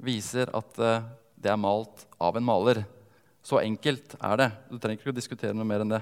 viser 0.00 0.50
at 0.56 0.80
eh, 0.80 1.04
det 1.40 1.52
er 1.52 1.60
malt 1.60 2.06
av 2.20 2.36
en 2.36 2.46
maler. 2.46 2.82
Så 3.44 3.60
enkelt 3.60 4.14
er 4.16 4.40
det. 4.40 4.48
Du 4.70 4.78
trenger 4.78 5.00
ikke 5.00 5.12
å 5.12 5.16
diskutere 5.16 5.56
noe 5.56 5.68
mer 5.68 5.84
enn 5.84 5.94
det. 5.94 6.00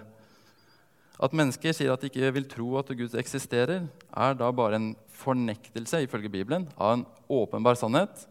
At 1.18 1.34
mennesker 1.34 1.74
sier 1.74 1.90
at 1.90 2.02
de 2.02 2.10
ikke 2.10 2.30
vil 2.36 2.46
tro 2.50 2.68
at 2.78 2.90
Gud 2.94 3.14
eksisterer, 3.18 3.88
er 3.90 4.38
da 4.38 4.50
bare 4.54 4.78
en 4.78 4.88
fornektelse 5.18 6.04
ifølge 6.04 6.30
Bibelen, 6.30 6.68
av 6.78 6.94
en 6.94 7.06
åpenbar 7.40 7.78
sannhet 7.78 8.26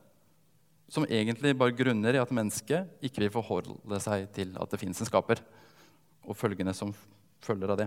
som 0.88 1.04
egentlig 1.04 1.52
bare 1.60 1.76
grunner 1.76 2.16
i 2.16 2.22
at 2.22 2.32
mennesket 2.32 3.04
ikke 3.04 3.26
vil 3.26 3.34
forholde 3.34 4.00
seg 4.04 4.30
til 4.36 4.54
at 4.56 4.72
det 4.72 4.80
fins 4.80 5.04
en 5.04 5.10
skaper. 5.10 5.44
og 6.28 6.36
følgende 6.36 6.74
som 6.76 6.90
følger 7.40 7.72
av 7.72 7.78
det. 7.80 7.86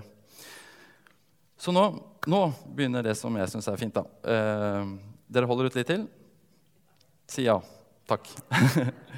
Så 1.61 1.75
nå, 1.77 1.83
nå 2.25 2.41
begynner 2.73 3.05
det 3.05 3.13
som 3.21 3.35
jeg 3.37 3.53
syns 3.53 3.69
er 3.69 3.81
fint. 3.81 3.93
da. 3.93 4.07
Eh, 4.25 4.95
dere 5.29 5.49
holder 5.51 5.69
ut 5.69 5.77
litt 5.77 5.91
til? 5.91 6.07
Si 7.29 7.45
ja. 7.45 7.59
Takk. 8.09 8.31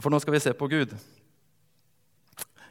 For 0.00 0.12
nå 0.12 0.20
skal 0.22 0.36
vi 0.36 0.42
se 0.44 0.52
på 0.56 0.68
Gud. 0.70 0.94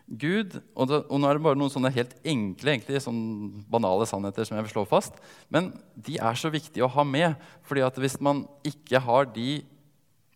Gud, 0.06 0.54
og, 0.78 0.88
det, 0.88 1.00
og, 1.10 1.18
nå 1.18 1.28
er 1.28 1.38
det 1.38 1.46
bare 1.48 1.58
noen 1.58 1.72
sånne 1.74 1.90
helt 1.94 2.14
enkle, 2.22 2.76
egentlig, 2.76 3.02
sånn 3.02 3.64
banale 3.74 4.06
sannheter 4.08 4.46
som 4.46 4.56
jeg 4.56 4.68
vil 4.68 4.74
slå 4.76 4.84
fast, 4.90 5.18
men 5.50 5.72
de 5.98 6.20
er 6.22 6.38
så 6.38 6.52
viktige 6.54 6.86
å 6.86 6.94
ha 6.94 7.06
med. 7.06 7.34
fordi 7.66 7.82
at 7.82 7.98
hvis 7.98 8.20
man 8.22 8.44
ikke 8.66 9.02
har 9.02 9.26
de 9.34 9.64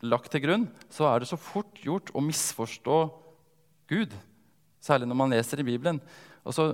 lagt 0.01 0.33
til 0.33 0.43
grunn, 0.43 0.65
så 0.89 1.05
er 1.11 1.21
det 1.21 1.29
så 1.29 1.37
fort 1.37 1.77
gjort 1.85 2.09
å 2.17 2.25
misforstå 2.25 2.97
Gud. 3.93 4.15
Særlig 4.81 5.09
når 5.09 5.21
man 5.21 5.37
leser 5.37 5.61
i 5.61 5.69
Bibelen. 5.69 6.01
Altså, 6.41 6.71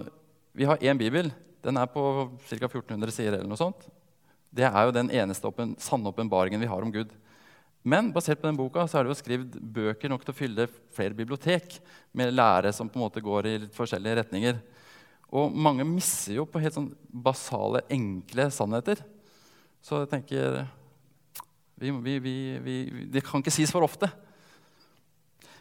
vi 0.55 0.67
har 0.67 0.79
én 0.79 0.97
bibel. 0.99 1.29
Den 1.65 1.77
er 1.77 1.89
på 1.91 2.01
ca. 2.47 2.55
1400 2.55 3.11
sider. 3.11 3.39
eller 3.39 3.49
noe 3.49 3.59
sånt. 3.59 3.87
Det 4.55 4.63
er 4.63 4.87
jo 4.87 4.95
den 4.95 5.11
eneste 5.11 5.49
oppen, 5.49 5.75
sanne 5.81 6.07
åpenbaringen 6.13 6.61
vi 6.61 6.69
har 6.71 6.81
om 6.81 6.93
Gud. 6.93 7.11
Men 7.85 8.11
basert 8.13 8.39
på 8.41 8.47
den 8.47 8.57
boka 8.57 8.87
så 8.87 8.97
er 8.97 9.05
det 9.05 9.11
jo 9.11 9.19
skrevet 9.19 9.57
bøker 9.59 10.09
nok 10.09 10.23
til 10.25 10.33
å 10.33 10.37
fylle 10.37 10.67
flere 10.95 11.17
bibliotek 11.17 11.75
med 12.17 12.33
lære 12.33 12.71
som 12.73 12.89
på 12.89 12.97
en 12.97 13.03
måte 13.03 13.21
går 13.21 13.49
i 13.49 13.57
litt 13.65 13.75
forskjellige 13.75 14.21
retninger. 14.21 14.61
Og 15.35 15.53
mange 15.53 15.85
misser 15.85 16.39
jo 16.39 16.47
på 16.49 16.61
helt 16.63 16.77
sånn 16.77 16.93
basale, 17.09 17.83
enkle 17.91 18.47
sannheter. 18.53 19.03
Så 19.85 20.01
jeg 20.01 20.11
tenker 20.15 20.63
vi, 21.75 21.91
vi, 21.91 22.35
vi, 22.63 22.75
Det 23.11 23.21
kan 23.25 23.43
ikke 23.43 23.53
sies 23.53 23.73
for 23.73 23.85
ofte. 23.85 24.07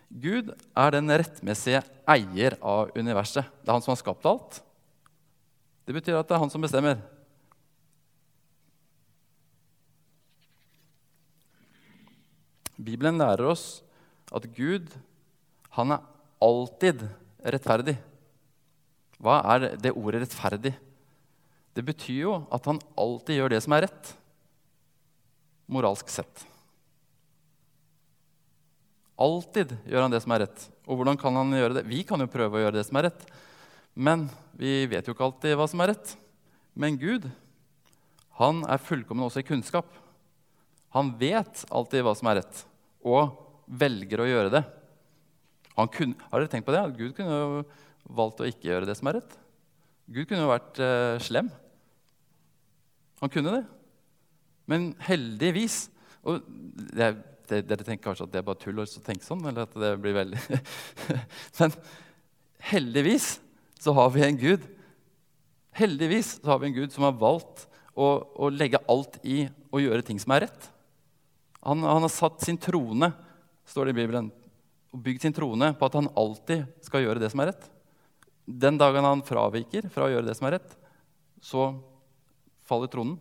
Gud 0.09 0.53
er 0.55 0.95
den 0.95 1.11
rettmessige 1.11 1.83
eier 2.07 2.55
av 2.63 2.95
universet. 2.95 3.51
Det 3.61 3.69
er 3.69 3.75
han 3.75 3.85
som 3.85 3.93
har 3.97 4.01
skapt 4.01 4.31
alt. 4.31 4.61
Det 5.85 5.93
betyr 5.93 6.17
at 6.19 6.29
det 6.29 6.37
er 6.37 6.43
han 6.43 6.53
som 6.53 6.65
bestemmer. 6.65 7.01
Bibelen 12.75 13.21
lærer 13.21 13.47
oss 13.53 13.83
at 14.35 14.49
Gud 14.57 14.89
han 15.77 15.95
er 15.95 16.03
alltid 16.43 17.05
rettferdig. 17.45 17.97
Hva 19.21 19.41
er 19.55 19.77
det 19.81 19.95
ordet 19.95 20.25
'rettferdig'? 20.25 20.75
Det 21.75 21.83
betyr 21.83 22.21
jo 22.21 22.35
at 22.55 22.67
han 22.71 22.79
alltid 22.97 23.41
gjør 23.41 23.51
det 23.51 23.63
som 23.65 23.73
er 23.75 23.87
rett, 23.89 24.13
moralsk 25.67 26.09
sett. 26.13 26.45
Alltid 29.19 29.75
gjør 29.87 30.07
han 30.07 30.15
det 30.15 30.23
som 30.23 30.35
er 30.35 30.45
rett. 30.47 30.69
Og 30.87 30.99
hvordan 30.99 31.19
kan 31.19 31.35
han 31.35 31.51
gjøre 31.55 31.81
det? 31.81 31.87
Vi 31.87 32.03
kan 32.07 32.21
jo 32.23 32.31
prøve 32.31 32.59
å 32.59 32.63
gjøre 32.63 32.79
det 32.79 32.87
som 32.87 32.99
er 33.01 33.09
rett, 33.09 33.27
men 33.95 34.27
vi 34.59 34.85
vet 34.91 35.07
jo 35.07 35.15
ikke 35.15 35.27
alltid 35.27 35.57
hva 35.59 35.67
som 35.71 35.83
er 35.83 35.93
rett. 35.95 36.15
Men 36.75 36.99
Gud, 36.99 37.27
han 38.39 38.63
er 38.67 38.83
fullkommen 38.83 39.27
også 39.27 39.43
i 39.43 39.47
kunnskap. 39.47 39.89
Han 40.95 41.13
vet 41.19 41.65
alltid 41.75 42.05
hva 42.07 42.15
som 42.19 42.31
er 42.31 42.41
rett, 42.43 42.65
og 43.07 43.35
velger 43.67 44.23
å 44.23 44.29
gjøre 44.29 44.53
det. 44.55 44.65
Kunne, 45.95 46.19
har 46.31 46.39
dere 46.43 46.51
tenkt 46.51 46.67
på 46.69 46.75
det? 46.75 46.85
Gud 46.99 47.15
kunne 47.17 47.39
jo 47.39 47.63
valgt 48.15 48.43
å 48.43 48.47
ikke 48.47 48.69
gjøre 48.71 48.87
det 48.87 48.95
som 48.99 49.11
er 49.11 49.19
rett. 49.19 49.39
Gud 50.07 50.29
kunne 50.29 50.45
jo 50.45 50.53
vært 50.53 50.79
eh, 50.83 51.17
slem. 51.25 51.49
Han 53.23 53.33
kunne 53.33 53.57
det. 53.57 53.65
Men 54.71 54.93
heldigvis 55.03 55.87
og 56.25 56.45
det, 56.49 57.11
det, 57.51 57.61
Dere 57.69 57.85
tenker 57.85 58.07
kanskje 58.07 58.27
at 58.27 58.33
det 58.33 58.41
er 58.41 58.47
bare 58.47 58.61
tull 58.63 58.81
å 58.81 58.87
tenke 59.05 59.27
sånn? 59.27 59.45
eller 59.45 59.67
at 59.67 59.75
det 59.77 59.91
blir 60.01 60.17
veldig... 60.17 60.41
Men 61.59 61.75
heldigvis 62.71 63.35
så 63.85 63.93
har 63.97 64.11
vi 64.15 64.25
en 64.25 64.41
Gud 64.41 64.65
Heldigvis 65.75 66.39
så 66.39 66.53
har 66.53 66.61
vi 66.63 66.69
en 66.69 66.77
Gud 66.77 66.93
som 66.95 67.03
har 67.03 67.17
valgt 67.19 67.65
å, 67.99 68.07
å 68.47 68.51
legge 68.53 68.79
alt 68.91 69.19
i 69.27 69.45
å 69.75 69.81
gjøre 69.83 70.05
ting 70.07 70.21
som 70.23 70.31
er 70.35 70.45
rett. 70.47 70.69
Han, 71.67 71.83
han, 71.83 72.05
har 72.05 72.13
satt 72.13 72.45
sin 72.47 72.59
trone 72.61 73.11
står 73.67 73.89
det 73.89 73.95
i 73.95 73.99
Bibelen, 73.99 74.29
og 74.95 75.03
bygd 75.03 75.25
sin 75.25 75.35
trone 75.35 75.73
på 75.75 75.89
at 75.89 75.97
han 75.99 76.11
alltid 76.21 76.63
skal 76.85 77.03
gjøre 77.03 77.23
det 77.23 77.33
som 77.33 77.43
er 77.43 77.51
rett. 77.51 77.67
Den 78.45 78.79
dagen 78.79 79.07
han 79.09 79.25
fraviker 79.27 79.89
fra 79.91 80.07
å 80.07 80.13
gjøre 80.13 80.29
det 80.29 80.37
som 80.39 80.47
er 80.47 80.59
rett, 80.61 80.77
så 81.43 81.67
faller 82.69 82.93
tronen. 82.93 83.17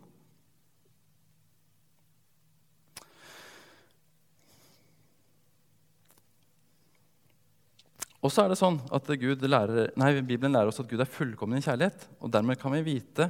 Og 8.24 8.32
så 8.32 8.46
er 8.46 8.54
det 8.54 8.60
sånn 8.60 8.80
at 8.96 9.10
lærer, 9.12 9.92
nei, 10.00 10.14
Bibelen 10.22 10.56
lærer 10.56 10.72
oss 10.72 10.80
at 10.80 10.88
Gud 10.88 11.02
er 11.04 11.10
fullkommen 11.10 11.60
i 11.60 11.66
kjærlighet. 11.66 12.08
og 12.24 12.32
Dermed 12.32 12.60
kan 12.62 12.72
vi 12.72 12.86
vite 12.96 13.28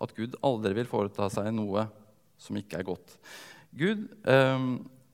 at 0.00 0.14
Gud 0.16 0.38
aldri 0.42 0.72
vil 0.78 0.88
foreta 0.88 1.28
seg 1.28 1.52
noe 1.52 1.84
som 2.40 2.56
ikke 2.56 2.80
er 2.80 2.88
godt. 2.88 3.18
Gud, 3.76 4.08
eh, 4.24 4.64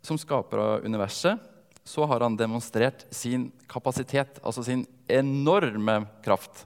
som 0.06 0.20
skaper 0.20 0.62
av 0.62 0.86
universet, 0.86 1.42
så 1.86 2.06
har 2.06 2.22
han 2.22 2.38
demonstrert 2.38 3.04
sin 3.14 3.50
kapasitet, 3.70 4.40
altså 4.42 4.64
sin 4.66 4.86
enorme 5.10 6.00
kraft. 6.24 6.64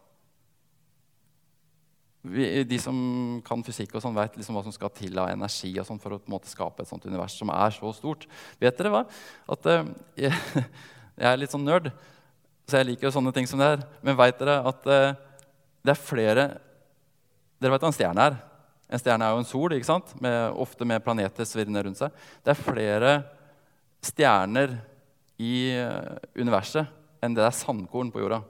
Vi, 2.20 2.64
de 2.68 2.78
som 2.80 2.96
kan 3.44 3.64
fysikk, 3.64 3.94
og 3.96 4.04
sånn, 4.04 4.16
vet 4.16 4.36
liksom 4.36 4.56
hva 4.56 4.62
som 4.64 4.74
skal 4.76 4.92
til 4.96 5.16
av 5.20 5.30
energi 5.32 5.72
og 5.80 5.86
sånn 5.88 6.00
for 6.00 6.16
å 6.16 6.20
måte, 6.28 6.48
skape 6.52 6.84
et 6.84 6.88
sånt 6.88 7.04
univers 7.08 7.36
som 7.40 7.52
er 7.52 7.72
så 7.76 7.92
stort. 7.96 8.26
Vet 8.60 8.80
dere 8.80 8.92
hva? 8.92 9.02
At, 9.56 9.68
eh, 9.68 9.92
jeg, 10.24 10.32
er 11.16 11.40
litt 11.40 11.52
sånn 11.52 11.68
nerd, 11.68 11.88
så 12.70 12.80
jeg 12.80 12.92
liker 12.92 13.08
jo 13.08 13.14
sånne 13.14 13.32
ting 13.34 13.48
som 13.50 13.60
det 13.60 13.68
her. 13.72 13.82
Men 14.06 14.18
veit 14.18 14.38
dere 14.40 14.60
at 14.70 14.86
uh, 14.88 15.16
det 15.84 15.94
er 15.94 16.00
flere 16.00 16.46
Dere 17.60 17.74
vet 17.74 17.82
hva 17.84 17.90
en 17.90 17.96
stjerne 17.96 18.24
er? 18.24 18.36
En 18.88 19.00
stjerne 19.00 19.26
er 19.26 19.34
jo 19.34 19.40
en 19.42 19.46
sol, 19.48 19.74
ikke 19.76 19.86
sant? 19.86 20.14
Med, 20.24 20.54
ofte 20.56 20.86
med 20.88 21.02
planeter 21.04 21.44
svirrende 21.44 21.82
rundt 21.84 21.98
seg. 22.00 22.14
Det 22.40 22.54
er 22.54 22.56
flere 22.56 23.10
stjerner 24.00 24.78
i 25.36 25.52
eh, 25.76 26.16
universet 26.40 26.88
enn 27.20 27.36
det 27.36 27.44
er 27.44 27.52
sandkorn 27.52 28.08
på 28.14 28.22
jorda. 28.22 28.40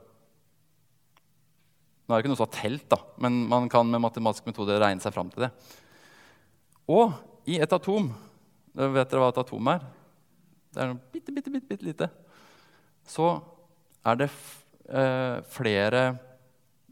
Nå 2.07 2.15
er 2.15 2.15
det 2.15 2.23
ikke 2.23 2.33
noe 2.33 2.39
som 2.39 2.47
har 2.47 2.55
telt, 2.55 2.87
da, 2.91 3.01
men 3.23 3.43
man 3.51 3.67
kan 3.71 3.91
med 3.91 4.03
matematiske 4.07 4.47
metoder 4.47 4.79
regne 4.83 5.03
seg 5.03 5.15
fram 5.15 5.35
til 5.35 5.49
det. 5.49 5.51
Og 6.91 7.11
i 7.51 7.61
et 7.63 7.79
atom 7.79 8.13
Vet 8.71 9.11
dere 9.11 9.19
hva 9.19 9.33
et 9.33 9.39
atom 9.43 9.69
er? 9.73 9.81
Det 10.71 10.79
er 10.79 10.93
noe 10.93 11.11
bitte, 11.11 11.33
bitte, 11.35 11.51
bitte, 11.51 11.67
bitte 11.73 11.87
lite. 11.89 12.07
Så 13.03 13.27
er 14.07 14.19
det 14.21 14.31
eh, 14.31 15.37
flere 15.53 16.03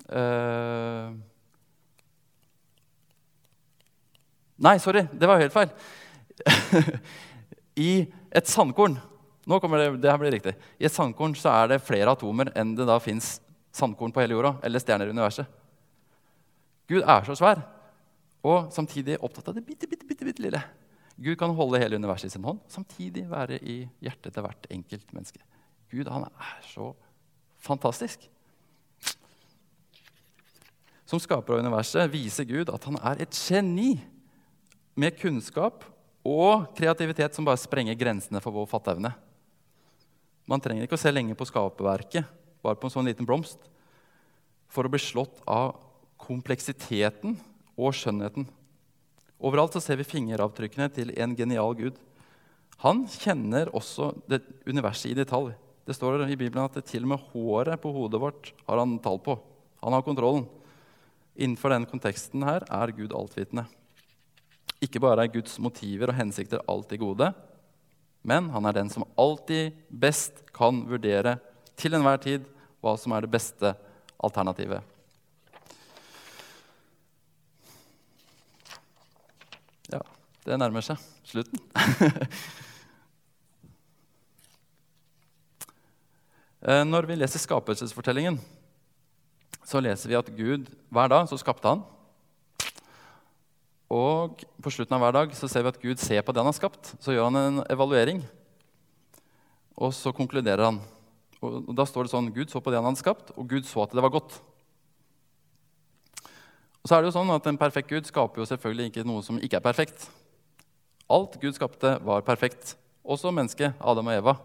eh, 0.08 1.16
Nei, 4.58 4.74
sorry, 4.82 5.04
det 5.14 5.28
var 5.30 5.38
helt 5.38 5.54
feil. 5.54 5.70
I 7.88 7.92
et 8.34 8.48
sandkorn 8.50 8.96
nå 9.48 9.56
kommer 9.62 9.80
det, 9.80 10.00
det 10.02 10.10
her 10.10 10.18
blir 10.20 10.34
riktig. 10.34 10.52
I 10.76 10.88
et 10.88 10.92
sandkorn 10.92 11.32
så 11.38 11.52
er 11.54 11.70
det 11.70 11.84
flere 11.86 12.12
atomer 12.12 12.50
enn 12.58 12.74
det 12.76 12.84
da 12.88 12.98
fins 13.00 13.38
sandkorn 13.72 14.12
på 14.12 14.20
hele 14.20 14.36
jorda 14.36 14.56
eller 14.66 14.82
stjerner 14.82 15.08
i 15.08 15.14
universet. 15.14 15.48
Gud 16.88 17.00
er 17.04 17.24
så 17.24 17.36
svær 17.38 17.62
og 18.48 18.68
samtidig 18.74 19.16
opptatt 19.24 19.48
av 19.50 19.56
det 19.56 19.64
bitte, 19.66 19.88
bitte, 19.88 20.06
bitte, 20.08 20.26
bitte 20.26 20.44
lille. 20.44 20.60
Gud 21.18 21.38
kan 21.40 21.54
holde 21.56 21.80
hele 21.82 21.98
universet 21.98 22.28
i 22.28 22.34
sin 22.36 22.44
hånd, 22.46 22.60
samtidig 22.70 23.24
være 23.30 23.58
i 23.58 23.80
hjertet 24.04 24.34
til 24.34 24.44
hvert 24.44 24.68
enkelt 24.74 25.16
menneske. 25.16 25.40
Gud 25.92 26.08
han 26.12 26.26
er 26.28 26.58
så 26.68 26.92
fantastisk. 27.64 28.26
Som 31.08 31.20
skaper 31.22 31.56
av 31.56 31.64
universet 31.64 32.10
viser 32.12 32.44
Gud 32.48 32.68
at 32.72 32.84
han 32.84 32.98
er 33.00 33.22
et 33.24 33.36
geni 33.36 33.94
med 34.98 35.16
kunnskap 35.16 35.86
og 36.26 36.68
kreativitet 36.76 37.36
som 37.36 37.46
bare 37.48 37.60
sprenger 37.60 37.96
grensene 37.96 38.42
for 38.44 38.52
vår 38.52 38.68
fatteevne. 38.68 39.14
Man 40.48 40.60
trenger 40.64 40.84
ikke 40.84 40.98
å 40.98 41.00
se 41.00 41.12
lenge 41.12 41.36
på 41.36 41.46
skaperverket, 41.48 42.28
bare 42.64 42.76
på 42.76 42.88
en 42.88 42.92
sånn 42.92 43.08
liten 43.08 43.28
blomst, 43.28 43.60
for 44.68 44.84
å 44.84 44.92
bli 44.92 45.00
slått 45.00 45.40
av 45.48 45.78
kompleksiteten 46.20 47.36
og 47.78 47.96
skjønnheten. 47.96 48.48
Overalt 49.38 49.76
så 49.76 49.82
ser 49.84 50.00
vi 50.00 50.08
fingeravtrykkene 50.08 50.90
til 50.92 51.12
en 51.16 51.36
genial 51.38 51.76
gud. 51.78 51.96
Han 52.82 53.04
kjenner 53.10 53.70
også 53.76 54.10
det 54.28 54.42
universet 54.66 55.12
i 55.12 55.18
detalj. 55.18 55.54
Det 55.88 55.94
står 55.96 56.20
i 56.28 56.36
Bibelen 56.36 56.66
at 56.66 56.74
til 56.84 57.06
og 57.06 57.14
med 57.14 57.22
håret 57.32 57.80
på 57.80 57.88
hodet 57.94 58.18
vårt 58.20 58.50
har 58.66 58.76
han 58.76 58.98
tall 59.00 59.16
på. 59.24 59.38
Han 59.80 59.94
har 59.96 60.02
kontrollen. 60.04 60.44
Innenfor 61.32 61.72
denne 61.72 61.88
konteksten 61.88 62.44
her 62.44 62.66
er 62.68 62.92
Gud 62.92 63.14
altvitende. 63.16 63.64
Ikke 64.84 65.00
bare 65.00 65.24
er 65.24 65.32
Guds 65.32 65.56
motiver 65.56 66.12
og 66.12 66.18
hensikter 66.18 66.60
alltid 66.68 67.00
gode, 67.00 67.30
men 68.20 68.50
han 68.52 68.68
er 68.68 68.76
den 68.76 68.92
som 68.92 69.06
alltid 69.16 69.80
best 69.88 70.44
kan 70.52 70.84
vurdere 70.90 71.38
til 71.80 71.96
enhver 71.96 72.20
tid 72.20 72.44
hva 72.84 72.92
som 73.00 73.16
er 73.16 73.24
det 73.24 73.32
beste 73.32 73.72
alternativet. 74.20 74.84
Ja, 79.88 80.04
det 80.44 80.60
nærmer 80.60 80.84
seg 80.84 81.00
slutten. 81.32 81.64
når 86.68 87.06
vi 87.08 87.16
leser 87.16 87.40
skapelsesfortellingen, 87.40 88.36
så 89.64 89.80
leser 89.80 90.10
vi 90.10 90.16
at 90.18 90.28
Gud 90.36 90.68
hver 90.92 91.08
dag 91.12 91.28
så 91.30 91.38
skapte 91.40 91.70
han. 91.70 91.84
Og 93.88 94.42
på 94.60 94.72
slutten 94.72 94.96
av 94.96 95.00
hver 95.00 95.14
dag 95.16 95.32
så 95.36 95.48
ser 95.48 95.64
vi 95.64 95.72
at 95.72 95.80
Gud 95.80 96.00
ser 96.00 96.20
på 96.24 96.32
det 96.32 96.42
han 96.42 96.50
har 96.50 96.56
skapt. 96.56 96.92
Så 97.00 97.14
gjør 97.14 97.30
han 97.30 97.40
en 97.40 97.62
evaluering, 97.72 98.20
og 99.80 99.94
så 99.96 100.12
konkluderer 100.12 100.68
han. 100.68 100.82
Og 101.40 101.70
Da 101.76 101.86
står 101.86 102.04
det 102.04 102.12
sånn 102.12 102.32
Gud 102.34 102.52
så 102.52 102.60
på 102.60 102.72
det 102.72 102.80
han 102.80 102.88
hadde 102.90 103.00
skapt, 103.00 103.32
og 103.36 103.48
Gud 103.48 103.64
så 103.68 103.86
at 103.86 103.94
det 103.96 104.04
var 104.04 104.12
godt. 104.12 104.40
Og 106.82 106.90
så 106.90 106.96
er 106.96 107.02
det 107.02 107.10
jo 107.10 107.16
sånn 107.16 107.32
at 107.32 107.46
En 107.46 107.60
perfekt 107.60 107.88
Gud 107.88 108.06
skaper 108.06 108.42
jo 108.42 108.48
selvfølgelig 108.48 108.90
ikke 108.90 109.06
noe 109.08 109.24
som 109.24 109.40
ikke 109.40 109.60
er 109.60 109.64
perfekt. 109.64 110.08
Alt 111.08 111.40
Gud 111.40 111.56
skapte, 111.56 111.96
var 112.04 112.26
perfekt. 112.26 112.76
Også 113.04 113.32
mennesket, 113.32 113.72
Adam 113.80 114.10
og 114.12 114.18
Eva. 114.18 114.36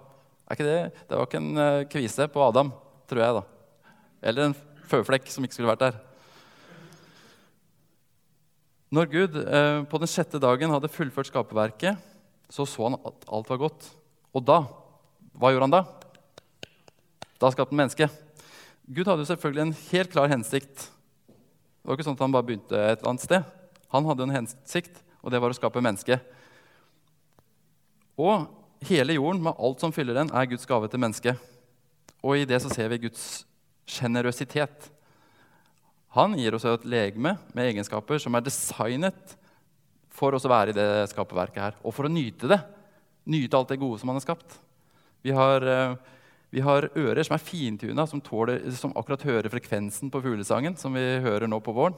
Er 0.44 0.58
ikke 0.58 0.68
det? 0.68 0.80
det 1.08 1.18
var 1.18 1.28
ikke 1.28 1.42
en 1.42 1.60
uh, 1.60 1.86
kvise 1.90 2.28
på 2.32 2.44
Adam, 2.44 2.72
tror 3.10 3.24
jeg. 3.24 3.38
da. 3.38 3.94
Eller 4.24 4.50
en 4.50 4.58
føflekk 4.92 5.30
som 5.32 5.46
ikke 5.46 5.58
skulle 5.58 5.72
vært 5.72 5.86
der. 5.86 6.00
Når 8.94 9.10
Gud 9.10 9.38
uh, 9.40 9.82
på 9.90 10.02
den 10.02 10.12
sjette 10.12 10.42
dagen 10.42 10.74
hadde 10.74 10.92
fullført 10.92 11.32
skaperverket, 11.32 11.98
så 12.52 12.68
så 12.70 12.90
han 12.90 13.00
at 13.00 13.28
alt 13.34 13.50
var 13.50 13.62
godt. 13.66 13.90
Og 14.34 14.44
da 14.46 14.64
Hva 15.34 15.50
gjorde 15.50 15.66
han 15.66 15.74
da? 15.74 15.82
Da 17.42 17.50
skapte 17.50 17.74
han 17.74 17.80
mennesket. 17.82 18.12
Gud 18.86 19.08
hadde 19.08 19.24
jo 19.24 19.32
selvfølgelig 19.32 19.64
en 19.64 19.78
helt 19.90 20.12
klar 20.14 20.30
hensikt. 20.30 20.84
Det 20.86 21.90
var 21.90 21.98
ikke 21.98 22.06
sånn 22.06 22.18
at 22.20 22.22
han 22.22 22.36
bare 22.36 22.46
begynte 22.46 22.78
et 22.78 23.00
eller 23.00 23.10
annet 23.10 23.26
sted. 23.26 23.48
Han 23.96 24.06
hadde 24.06 24.28
en 24.28 24.36
hensikt, 24.36 25.00
og 25.24 25.34
det 25.34 25.42
var 25.42 25.52
å 25.52 25.58
skape 25.58 25.82
mennesket. 25.82 26.22
Og 28.22 28.46
hele 28.88 29.18
jorden 29.18 29.44
med 29.44 29.58
alt 29.60 29.84
som 29.84 29.94
fyller 29.94 30.18
den, 30.18 30.32
er 30.34 30.50
Guds 30.50 30.68
gave 30.70 30.90
til 30.90 31.02
mennesket. 31.02 31.50
Og 32.24 32.40
i 32.40 32.48
det 32.48 32.62
så 32.64 32.72
ser 32.72 32.90
vi 32.92 33.02
Guds 33.06 33.44
sjenerøsitet. 33.90 34.90
Han 36.16 36.38
gir 36.38 36.56
oss 36.56 36.66
et 36.70 36.86
legeme 36.88 37.36
med 37.56 37.72
egenskaper 37.72 38.22
som 38.22 38.36
er 38.38 38.46
designet 38.46 39.36
for 40.14 40.38
oss 40.38 40.46
å 40.46 40.52
være 40.52 40.72
i 40.72 40.78
det 40.78 40.88
skaperverket 41.12 41.62
her, 41.62 41.78
og 41.82 41.96
for 41.96 42.08
å 42.08 42.12
nyte 42.12 42.50
det. 42.52 42.60
Nyte 43.34 43.58
alt 43.58 43.72
det 43.74 43.80
gode 43.82 44.00
som 44.00 44.12
han 44.12 44.20
har 44.20 44.26
skapt. 44.26 44.60
Vi 45.26 45.32
har, 45.34 45.64
eh, 45.64 45.96
vi 46.52 46.62
har 46.62 46.90
ører 46.94 47.24
som 47.24 47.34
er 47.34 47.44
fintuna, 47.44 48.06
som, 48.08 48.22
som 48.22 48.94
akkurat 48.96 49.24
hører 49.26 49.50
frekvensen 49.50 50.12
på 50.12 50.22
fuglesangen, 50.22 50.78
som 50.78 50.94
vi 50.94 51.20
hører 51.24 51.48
nå 51.48 51.60
på 51.64 51.74
våren. 51.74 51.98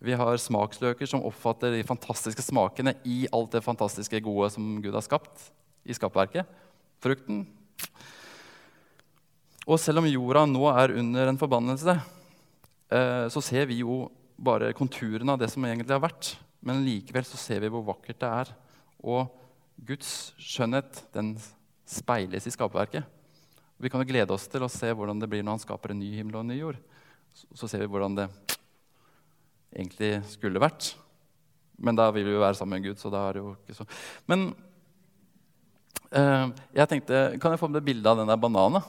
Vi 0.00 0.14
har 0.14 0.36
smaksløker 0.40 1.06
som 1.06 1.22
oppfatter 1.22 1.74
de 1.74 1.84
fantastiske 1.86 2.42
smakene 2.42 2.96
i 3.04 3.26
alt 3.32 3.52
det 3.52 3.64
fantastiske 3.64 4.20
gode 4.24 4.50
som 4.50 4.80
Gud 4.82 4.94
har 4.94 5.04
skapt 5.04 5.50
i 5.84 5.96
skapverket. 5.96 6.48
Frukten. 7.04 7.44
Og 9.64 9.80
selv 9.80 10.02
om 10.02 10.08
jorda 10.08 10.44
nå 10.48 10.64
er 10.72 10.96
under 11.00 11.30
en 11.30 11.40
forbannelse, 11.40 11.94
eh, 12.92 13.26
så 13.32 13.42
ser 13.44 13.68
vi 13.70 13.80
jo 13.80 14.04
bare 14.36 14.74
konturene 14.76 15.32
av 15.32 15.40
det 15.40 15.50
som 15.52 15.64
egentlig 15.64 15.94
har 15.94 16.04
vært. 16.04 16.34
Men 16.64 16.84
likevel 16.84 17.24
så 17.28 17.40
ser 17.40 17.62
vi 17.64 17.72
hvor 17.72 17.84
vakkert 17.86 18.20
det 18.20 18.30
er. 18.30 18.52
Og 19.04 19.28
Guds 19.84 20.32
skjønnhet 20.40 21.04
den 21.14 21.34
speiles 21.88 22.46
i 22.48 22.52
skaperverket. 22.52 23.04
Vi 23.80 23.90
kan 23.92 24.00
jo 24.00 24.08
glede 24.08 24.32
oss 24.32 24.46
til 24.48 24.64
å 24.64 24.72
se 24.72 24.92
hvordan 24.94 25.18
det 25.20 25.28
blir 25.28 25.42
når 25.44 25.58
han 25.58 25.64
skaper 25.64 25.92
en 25.92 26.00
ny 26.00 26.12
himmel 26.16 26.38
og 26.38 26.44
en 26.44 26.52
ny 26.54 26.60
jord. 26.60 26.78
Så 27.34 27.68
ser 27.68 27.82
vi 27.82 27.90
hvordan 27.90 28.16
det 28.16 28.28
egentlig 29.74 30.12
skulle 30.30 30.62
vært. 30.62 30.92
Men 31.76 31.98
da 31.98 32.06
vil 32.14 32.28
vi 32.28 32.36
jo 32.36 32.42
være 32.44 32.56
sammen 32.56 32.78
med 32.78 32.86
Gud, 32.86 33.00
så 33.00 33.10
da 33.10 33.24
er 33.26 33.36
det 33.36 33.42
jo 33.42 33.54
ikke 33.56 33.74
så 33.74 33.86
Men 34.30 34.52
jeg 36.14 36.86
tenkte 36.90 37.22
Kan 37.42 37.54
jeg 37.54 37.58
få 37.58 37.66
med 37.66 37.82
bilde 37.82 38.06
av 38.06 38.20
den 38.20 38.28
der 38.30 38.38
bananen? 38.38 38.84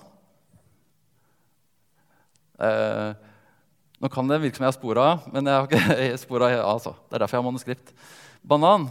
Eh, 2.62 3.16
nå 4.00 4.12
kan 4.12 4.28
det 4.30 4.38
virke 4.44 4.60
som 4.60 4.66
jeg 4.66 4.72
har 4.72 4.78
spora 4.78 5.08
av, 5.14 5.26
men 5.34 5.48
jeg 5.50 5.56
har 5.56 5.66
ikke 5.66 6.22
spora 6.26 6.52
av. 6.54 6.62
Altså. 6.76 6.94
Det 7.08 7.18
er 7.18 7.24
derfor 7.24 7.38
jeg 7.38 7.44
har 7.44 7.50
manuskript. 7.50 7.94
Banan 8.46 8.88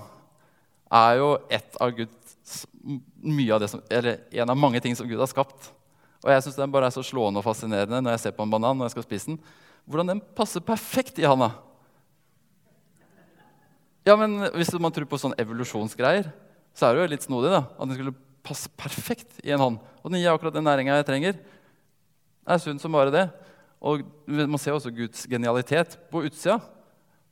er 0.91 1.21
jo 1.21 1.31
et 1.53 1.79
av 1.83 1.93
Guds, 1.97 2.65
mye 3.25 3.55
av 3.55 3.63
det 3.63 3.71
som, 3.73 3.83
eller 3.89 4.25
en 4.43 4.53
av 4.53 4.59
mange 4.59 4.81
ting 4.85 4.97
som 4.99 5.09
Gud 5.09 5.21
har 5.21 5.31
skapt. 5.31 5.71
Og 6.25 6.33
jeg 6.33 6.47
synes 6.47 6.57
Den 6.57 6.73
bare 6.73 6.89
er 6.89 6.95
så 6.95 7.05
slående 7.05 7.41
og 7.41 7.47
fascinerende 7.47 8.01
når 8.01 8.17
jeg 8.17 8.25
ser 8.25 8.37
på 8.37 8.45
en 8.45 8.53
banan. 8.53 8.77
når 8.79 8.89
jeg 8.89 8.97
skal 8.97 9.07
spise 9.07 9.31
den. 9.33 9.39
Hvordan 9.85 10.15
den 10.15 10.23
passer 10.37 10.65
perfekt 10.65 11.19
i 11.21 11.29
handa. 11.29 11.53
Ja, 14.05 14.17
men 14.17 14.51
Hvis 14.57 14.73
man 14.81 14.93
tror 14.93 15.09
på 15.09 15.21
sånn 15.21 15.37
evolusjonsgreier, 15.41 16.31
så 16.75 16.89
er 16.89 16.95
det 16.95 17.05
jo 17.05 17.13
litt 17.13 17.27
snodig. 17.29 17.53
da, 17.53 17.65
At 17.77 17.89
den 17.89 17.97
skulle 17.97 18.17
passe 18.45 18.71
perfekt 18.79 19.41
i 19.45 19.53
en 19.55 19.63
hånd. 19.63 19.81
Og 20.05 20.13
den 20.13 20.21
gir 20.21 20.33
akkurat 20.33 20.55
den 20.55 20.67
næringa 20.67 20.99
jeg 20.99 21.09
trenger. 21.09 21.41
Det 21.41 22.55
er 22.55 22.63
sunt 22.63 22.83
som 22.83 22.93
bare 22.93 23.13
det. 23.15 23.25
Og 23.85 24.05
Man 24.27 24.61
ser 24.61 24.77
også 24.77 24.93
Guds 24.95 25.27
genialitet 25.29 25.99
på 26.13 26.25
utsida. 26.25 26.61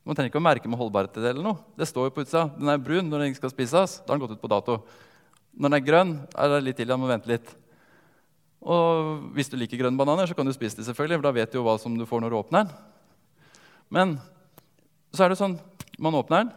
Man 0.03 0.17
trenger 0.17 0.33
ikke 0.33 0.41
å 0.41 0.45
merke 0.45 0.69
med 0.69 0.77
holdbarhet 0.77 1.15
eller 1.21 1.41
noe. 1.41 1.61
Det 1.77 1.87
står 1.87 2.09
jo 2.09 2.15
på 2.15 2.25
utsida. 2.25 2.47
Den 2.57 2.69
er 2.69 2.81
brun 2.81 3.07
når 3.09 3.23
den 3.23 3.31
ikke 3.31 3.43
skal 3.45 3.53
spises. 3.53 3.99
Da 4.03 4.11
har 4.11 4.19
den 4.19 4.25
gått 4.25 4.35
ut 4.35 4.43
på 4.43 4.51
dato. 4.51 4.81
Når 5.53 5.69
den 5.69 5.77
er 5.77 5.85
grønn, 5.85 6.15
er 6.33 6.51
det 6.51 6.63
litt 6.65 6.81
til. 6.81 6.89
Da 6.89 6.97
må 6.99 7.09
vente 7.09 7.29
litt. 7.29 7.53
Og 8.63 9.29
hvis 9.35 9.51
du 9.51 9.57
liker 9.59 9.79
grønne 9.79 9.99
bananer, 9.99 10.27
så 10.27 10.35
kan 10.37 10.47
du 10.47 10.53
spise 10.55 10.77
dem, 10.79 10.85
selvfølgelig, 10.87 11.19
for 11.19 11.27
da 11.27 11.35
vet 11.35 11.51
du 11.51 11.59
jo 11.59 11.65
hva 11.65 11.75
som 11.81 11.95
du 11.99 12.05
får 12.07 12.23
når 12.23 12.31
du 12.33 12.37
åpner 12.39 12.63
den. 12.63 12.75
Men 13.93 14.13
så 15.13 15.25
er 15.25 15.33
det 15.33 15.39
sånn 15.39 15.57
man 16.01 16.15
åpner 16.17 16.45
den, 16.45 16.53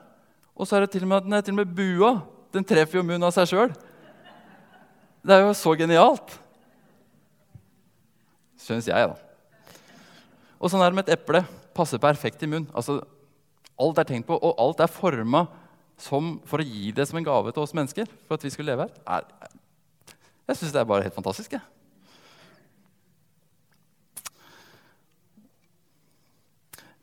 og 0.57 0.69
så 0.69 0.79
er 0.79 0.87
det 0.87 0.95
til 0.95 1.05
og 1.05 1.11
med 1.11 1.19
at 1.19 1.27
den 1.27 1.37
er 1.37 1.42
til 1.45 1.57
og 1.57 1.59
med 1.61 1.75
bua. 1.77 2.12
Den 2.55 2.64
treffer 2.64 3.01
jo 3.01 3.05
munnen 3.05 3.27
av 3.27 3.35
seg 3.35 3.51
sjøl. 3.51 3.75
Det 5.26 5.34
er 5.34 5.42
jo 5.42 5.54
så 5.58 5.72
genialt. 5.74 6.36
Syns 8.62 8.86
jeg, 8.86 9.10
da. 9.10 9.74
Og 10.62 10.70
sånn 10.70 10.84
er 10.84 10.92
det 10.92 10.98
med 10.98 11.08
et 11.08 11.16
eple. 11.16 11.42
Passer 11.74 11.98
perfekt 12.02 12.44
i 12.46 12.48
munnen. 12.48 12.68
Altså, 12.78 13.00
alt 13.76 13.98
er 13.98 14.06
tenkt 14.06 14.28
på, 14.28 14.36
og 14.38 14.60
alt 14.62 14.84
er 14.84 14.92
forma 14.92 15.48
for 15.98 16.60
å 16.60 16.66
gi 16.66 16.92
det 16.94 17.08
som 17.08 17.18
en 17.18 17.26
gave 17.26 17.50
til 17.52 17.64
oss 17.64 17.74
mennesker. 17.74 18.06
for 18.28 18.38
at 18.38 18.44
vi 18.44 18.50
skulle 18.50 18.70
leve 18.70 18.86
her. 18.86 19.24
Jeg 20.46 20.56
syns 20.56 20.72
det 20.72 20.80
er 20.80 20.84
bare 20.86 21.02
helt 21.02 21.14
fantastisk. 21.16 21.52
Jeg. 21.52 21.60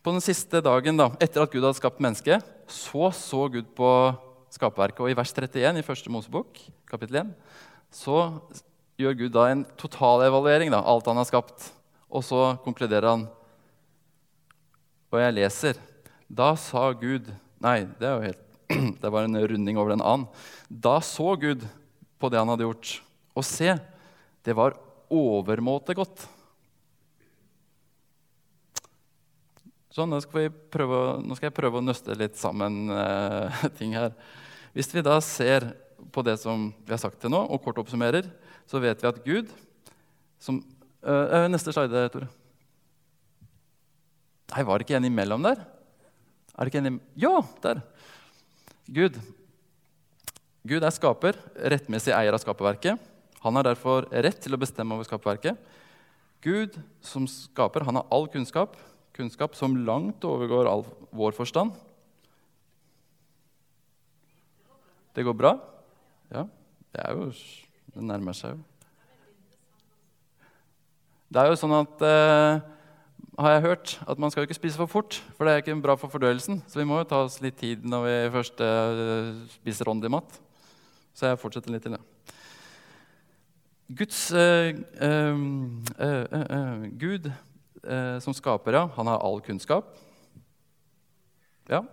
På 0.03 0.12
den 0.12 0.21
siste 0.21 0.62
dagen 0.63 0.97
da, 0.97 1.12
etter 1.19 1.43
at 1.43 1.51
Gud 1.51 1.63
hadde 1.63 1.79
skapt 1.79 1.99
mennesket, 1.99 2.43
så 2.67 3.12
så 3.12 3.49
Gud 3.51 3.67
på 3.75 3.89
skaperverket. 4.51 4.99
Og 4.99 5.12
i 5.12 5.15
vers 5.15 5.31
31 5.31 5.79
i 5.79 5.86
første 5.86 6.12
Mosebok, 6.12 6.59
kapittel 6.88 7.21
1, 7.23 7.36
så 7.93 8.17
gjør 8.99 9.17
Gud 9.21 9.34
da 9.36 9.47
en 9.51 9.63
totalevaluering 9.79 10.73
av 10.73 10.88
alt 10.89 11.08
han 11.10 11.19
har 11.21 11.29
skapt. 11.29 11.69
Og 12.13 12.25
så 12.25 12.41
konkluderer 12.65 13.10
han. 13.10 13.25
Og 15.13 15.21
jeg 15.21 15.38
leser. 15.38 15.79
Da 16.27 16.53
sa 16.58 16.89
Gud 16.97 17.29
Nei, 17.63 17.86
det 17.95 18.03
er 18.03 18.17
jo 18.17 18.23
helt, 18.25 18.41
det 19.01 19.10
var 19.13 19.23
en 19.23 19.39
runding 19.39 19.77
over 19.79 19.93
en 19.93 20.01
annen. 20.03 20.25
Da 20.67 20.97
så 20.99 21.38
Gud 21.39 21.62
på 22.19 22.27
det 22.27 22.41
han 22.41 22.49
hadde 22.51 22.65
gjort, 22.65 22.89
og 23.39 23.45
se, 23.47 23.77
det 24.43 24.56
var 24.58 24.75
overmåte 25.08 25.95
godt. 25.95 26.25
Så 29.93 30.03
nå 30.10 30.19
skal, 30.25 30.49
prøve, 30.73 30.99
nå 31.23 31.38
skal, 31.38 31.47
jeg 31.47 31.56
prøve 31.56 31.79
å 31.79 31.86
nøste 31.86 32.17
litt 32.19 32.36
sammen 32.41 32.91
eh, 32.91 33.63
ting 33.77 33.95
her. 33.95 34.12
Hvis 34.75 34.91
vi 34.91 35.06
da 35.06 35.19
ser 35.23 35.69
på 36.12 36.24
det 36.26 36.38
som 36.42 36.72
vi 36.84 36.94
har 36.94 37.02
sagt 37.02 37.20
til 37.22 37.32
nå, 37.34 37.39
og 37.48 37.62
kort 37.63 37.80
oppsummerer, 37.82 38.28
så 38.70 38.82
vet 38.84 39.02
vi 39.02 39.10
at 39.10 39.22
Gud 39.26 39.52
som, 40.42 40.60
øh, 41.04 41.48
Neste 41.52 41.72
slide, 41.72 42.10
Tore. 42.12 42.28
Nei, 44.54 44.63
var 44.63 44.78
det 44.78 44.88
ikke 44.88 44.98
en 44.98 45.10
imellom 45.10 45.44
der? 45.44 45.63
Er 46.54 46.66
det 46.66 46.74
ikke 46.74 46.86
en 46.86 47.02
Ja, 47.16 47.42
der. 47.62 47.82
Gud. 48.88 49.20
Gud 50.68 50.84
er 50.84 50.92
skaper, 50.92 51.34
rettmessig 51.56 52.13
eier 52.13 52.34
av 52.34 52.39
skaperverket. 52.39 53.00
Han 53.42 53.56
har 53.56 53.63
derfor 53.63 54.08
rett 54.12 54.39
til 54.39 54.54
å 54.54 54.60
bestemme 54.60 54.94
over 54.96 55.04
skaperverket. 55.04 55.58
Gud 56.42 56.78
som 57.02 57.26
skaper, 57.28 57.84
han 57.84 57.96
har 57.96 58.08
all 58.12 58.28
kunnskap 58.28 58.76
kunnskap 59.13 59.56
som 59.56 59.78
langt 59.86 60.26
overgår 60.26 60.70
all 60.70 60.86
vår 61.13 61.36
forstand. 61.38 61.74
Det 65.13 65.26
går 65.26 65.38
bra? 65.38 65.54
Ja. 66.34 66.48
Det 66.93 67.02
er 67.06 67.17
jo 67.17 67.32
Det 67.93 68.02
nærmer 68.02 68.34
seg 68.34 68.56
jo. 68.56 68.62
Det 71.34 71.41
er 71.41 71.50
jo 71.50 71.58
sånn 71.58 71.74
at 71.78 72.02
eh, 72.06 72.62
har 73.41 73.54
jeg 73.56 73.63
hørt 73.63 73.93
at 74.10 74.19
man 74.22 74.32
skal 74.32 74.43
jo 74.43 74.48
ikke 74.48 74.58
spise 74.58 74.78
for 74.78 74.89
fort, 74.89 75.17
for 75.38 75.46
det 75.46 75.54
er 75.54 75.62
ikke 75.63 75.76
bra 75.82 75.96
for 75.98 76.10
fordøyelsen. 76.13 76.62
Så 76.69 76.82
vi 76.82 76.86
må 76.89 77.00
jo 77.00 77.08
ta 77.10 77.24
oss 77.26 77.39
litt 77.41 77.58
tid 77.62 77.86
når 77.86 78.06
vi 78.06 78.15
først 78.36 78.62
eh, 78.62 79.30
spiser 79.56 79.89
åndelig 79.89 80.13
mat. 80.13 80.38
Så 81.13 81.30
jeg 81.30 81.41
fortsetter 81.41 81.74
litt 81.74 81.86
til 81.86 81.96
det. 81.96 82.02
Guds 83.93 84.19
eh, 84.38 84.74
eh, 85.06 85.41
eh 86.02 86.86
Gud 87.02 87.30
eh, 87.30 88.19
som 88.22 88.34
skaper, 88.34 88.78
ja. 88.78 88.86
Han 88.98 89.10
har 89.10 89.22
all 89.26 89.41
kunnskap. 89.41 89.93
Ja. 91.69 91.84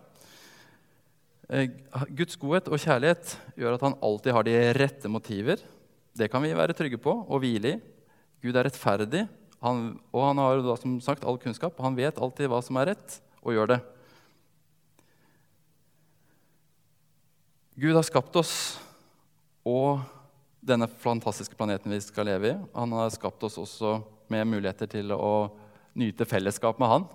Eh, 1.51 1.67
Guds 2.15 2.37
godhet 2.39 2.69
og 2.71 2.79
kjærlighet 2.79 3.33
gjør 3.59 3.75
at 3.75 3.83
han 3.83 3.97
alltid 4.07 4.35
har 4.37 4.47
de 4.47 4.53
rette 4.77 5.11
motiver. 5.11 5.63
Det 6.15 6.29
kan 6.31 6.45
vi 6.45 6.53
være 6.55 6.77
trygge 6.79 7.01
på 7.03 7.11
og 7.11 7.43
hvile 7.43 7.73
i. 7.75 7.81
Gud 8.41 8.55
er 8.55 8.69
rettferdig, 8.69 9.25
han, 9.61 9.99
og 10.15 10.23
han 10.25 10.39
har 10.41 10.63
da, 10.65 10.77
som 10.79 10.95
sagt 11.05 11.27
all 11.27 11.41
kunnskap. 11.43 11.75
Han 11.83 11.99
vet 11.99 12.21
alltid 12.23 12.49
hva 12.49 12.63
som 12.65 12.79
er 12.81 12.93
rett, 12.95 13.19
og 13.43 13.57
gjør 13.57 13.75
det. 13.75 13.81
Gud 17.81 17.99
har 17.99 18.07
skapt 18.07 18.39
oss 18.39 18.55
og 19.67 20.01
denne 20.63 20.87
fantastiske 21.03 21.59
planeten 21.59 21.93
vi 21.93 22.01
skal 22.05 22.31
leve 22.31 22.55
i. 22.55 22.57
Han 22.77 22.95
har 22.95 23.13
skapt 23.13 23.43
oss 23.49 23.59
også 23.61 23.99
med 24.31 24.49
muligheter 24.49 24.89
til 24.89 25.13
å 25.17 25.51
nyte 25.99 26.29
fellesskap 26.31 26.79
med 26.81 26.95
han. 26.95 27.07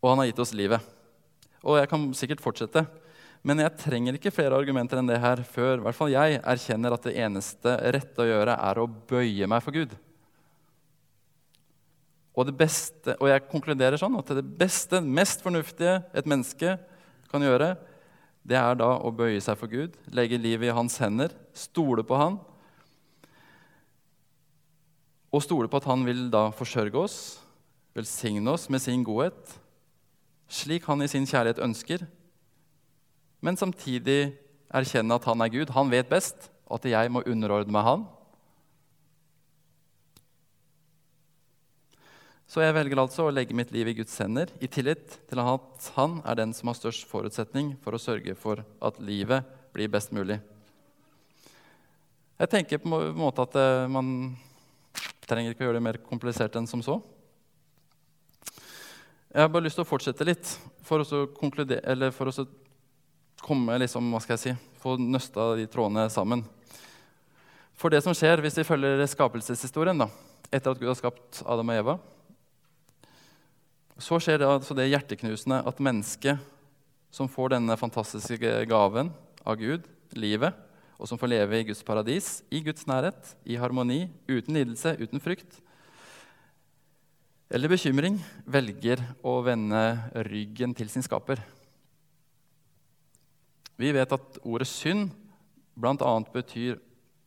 Og 0.00 0.12
han 0.12 0.22
har 0.22 0.30
gitt 0.30 0.46
oss 0.46 0.56
livet. 0.56 0.95
Og 1.66 1.80
jeg 1.80 1.90
kan 1.90 2.06
sikkert 2.14 2.42
fortsette. 2.44 2.84
Men 3.46 3.60
jeg 3.62 3.78
trenger 3.78 4.16
ikke 4.16 4.32
flere 4.34 4.58
argumenter 4.58 4.98
enn 4.98 5.10
det 5.10 5.20
her 5.22 5.42
før 5.46 5.82
hvert 5.84 5.94
fall 5.94 6.10
jeg 6.10 6.40
erkjenner 6.40 6.94
at 6.96 7.04
det 7.06 7.14
eneste 7.22 7.76
rette 7.94 8.22
å 8.22 8.26
gjøre 8.26 8.56
er 8.58 8.80
å 8.82 8.88
bøye 8.88 9.46
meg 9.50 9.62
for 9.62 9.76
Gud. 9.76 9.92
Og, 12.36 12.50
beste, 12.58 13.14
og 13.16 13.30
jeg 13.30 13.46
konkluderer 13.48 13.96
sånn 14.00 14.18
at 14.18 14.32
det 14.36 14.44
beste, 14.58 15.00
mest 15.00 15.44
fornuftige 15.44 16.00
et 16.12 16.26
menneske 16.28 16.74
kan 17.30 17.44
gjøre, 17.44 17.74
det 18.46 18.58
er 18.58 18.76
da 18.78 18.90
å 19.02 19.12
bøye 19.14 19.40
seg 19.42 19.56
for 19.58 19.70
Gud, 19.70 19.94
legge 20.14 20.38
livet 20.38 20.68
i 20.68 20.74
hans 20.76 20.98
hender, 21.02 21.32
stole 21.56 22.04
på 22.06 22.18
han. 22.18 22.36
Og 25.34 25.42
stole 25.42 25.70
på 25.70 25.80
at 25.80 25.88
han 25.88 26.04
vil 26.06 26.26
da 26.34 26.48
forsørge 26.54 27.00
oss, 27.00 27.16
velsigne 27.96 28.52
oss 28.52 28.68
med 28.70 28.84
sin 28.84 29.06
godhet, 29.06 29.56
slik 30.48 30.86
han 30.86 31.02
i 31.02 31.10
sin 31.10 31.26
kjærlighet 31.26 31.62
ønsker, 31.62 32.06
men 33.44 33.58
samtidig 33.58 34.34
erkjenne 34.74 35.16
at 35.16 35.26
han 35.28 35.42
er 35.44 35.52
Gud. 35.52 35.72
Han 35.76 35.90
vet 35.92 36.08
best, 36.10 36.48
at 36.70 36.86
jeg 36.88 37.10
må 37.12 37.22
underordne 37.26 37.74
meg 37.74 37.86
han. 37.86 38.06
Så 42.46 42.62
jeg 42.62 42.74
velger 42.76 43.00
altså 43.02 43.26
å 43.26 43.32
legge 43.34 43.56
mitt 43.58 43.72
liv 43.74 43.88
i 43.90 43.96
Guds 43.98 44.14
hender 44.22 44.52
i 44.62 44.68
tillit 44.70 45.16
til 45.26 45.40
at 45.42 45.88
han 45.96 46.20
er 46.22 46.38
den 46.38 46.52
som 46.54 46.70
har 46.70 46.78
størst 46.78 47.08
forutsetning 47.10 47.72
for 47.82 47.96
å 47.96 48.00
sørge 48.00 48.36
for 48.38 48.62
at 48.62 49.00
livet 49.02 49.46
blir 49.74 49.90
best 49.90 50.14
mulig. 50.14 50.38
Jeg 52.36 52.52
tenker 52.52 52.78
på 52.78 52.90
en 52.92 53.18
måte 53.18 53.42
at 53.42 53.58
eh, 53.58 53.90
man 53.90 54.36
trenger 55.26 55.52
ikke 55.52 55.64
å 55.64 55.68
gjøre 55.68 55.80
det 55.80 55.86
mer 55.88 55.98
komplisert 56.06 56.56
enn 56.58 56.68
som 56.70 56.84
så. 56.84 57.00
Jeg 59.36 59.44
har 59.44 59.50
bare 59.52 59.66
lyst 59.66 59.76
til 59.76 59.84
å 59.84 59.88
fortsette 59.88 60.24
litt 60.24 60.50
for 60.88 61.02
å, 61.04 61.04
for 61.04 62.30
å 62.30 62.44
komme 63.44 63.74
liksom, 63.82 64.06
hva 64.08 64.20
skal 64.24 64.32
jeg 64.32 64.40
si, 64.40 64.52
få 64.80 64.94
nøsta 64.96 65.50
de 65.58 65.66
trådene 65.68 66.06
sammen. 66.08 66.40
For 67.76 67.92
det 67.92 68.00
som 68.00 68.16
skjer 68.16 68.40
hvis 68.40 68.56
vi 68.56 68.64
følger 68.64 69.02
skapelseshistorien 69.12 70.00
da, 70.00 70.06
etter 70.48 70.72
at 70.72 70.80
Gud 70.80 70.88
har 70.88 70.96
skapt 70.96 71.42
Adam 71.44 71.68
og 71.68 71.82
Eva, 71.82 71.98
så 74.00 74.16
skjer 74.24 74.40
det, 74.40 74.48
altså 74.48 74.78
det 74.78 74.88
hjerteknusende 74.88 75.60
at 75.68 75.84
mennesket 75.84 76.40
som 77.12 77.28
får 77.28 77.58
denne 77.58 77.76
fantastiske 77.76 78.54
gaven 78.72 79.12
av 79.44 79.60
Gud, 79.60 79.84
livet, 80.16 80.56
og 80.96 81.12
som 81.12 81.20
får 81.20 81.34
leve 81.34 81.60
i 81.60 81.68
Guds 81.74 81.84
paradis, 81.84 82.38
i 82.48 82.64
Guds 82.64 82.88
nærhet, 82.88 83.36
i 83.44 83.60
harmoni, 83.60 84.06
uten 84.32 84.56
lidelse, 84.56 84.96
uten 84.96 85.20
frykt 85.20 85.60
eller 87.46 87.70
bekymring, 87.70 88.18
velger 88.42 89.02
å 89.22 89.38
vende 89.46 89.82
ryggen 90.26 90.74
til 90.74 90.90
sin 90.90 91.04
skaper. 91.04 91.38
Vi 93.76 93.92
vet 93.94 94.12
at 94.16 94.38
ordet 94.42 94.66
synd 94.70 95.12
bl.a. 95.76 96.12
betyr 96.32 96.78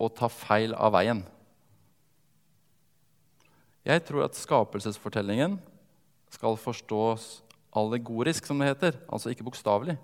å 0.02 0.10
ta 0.12 0.28
feil 0.32 0.74
av 0.74 0.96
veien. 0.98 1.22
Jeg 3.86 4.04
tror 4.06 4.26
at 4.26 4.38
skapelsesfortellingen 4.38 5.58
skal 6.34 6.58
forstås 6.60 7.30
allegorisk, 7.80 8.46
som 8.50 8.60
det 8.60 8.74
heter. 8.74 8.98
Altså 9.08 9.32
ikke 9.32 9.46
bokstavelig, 9.48 9.96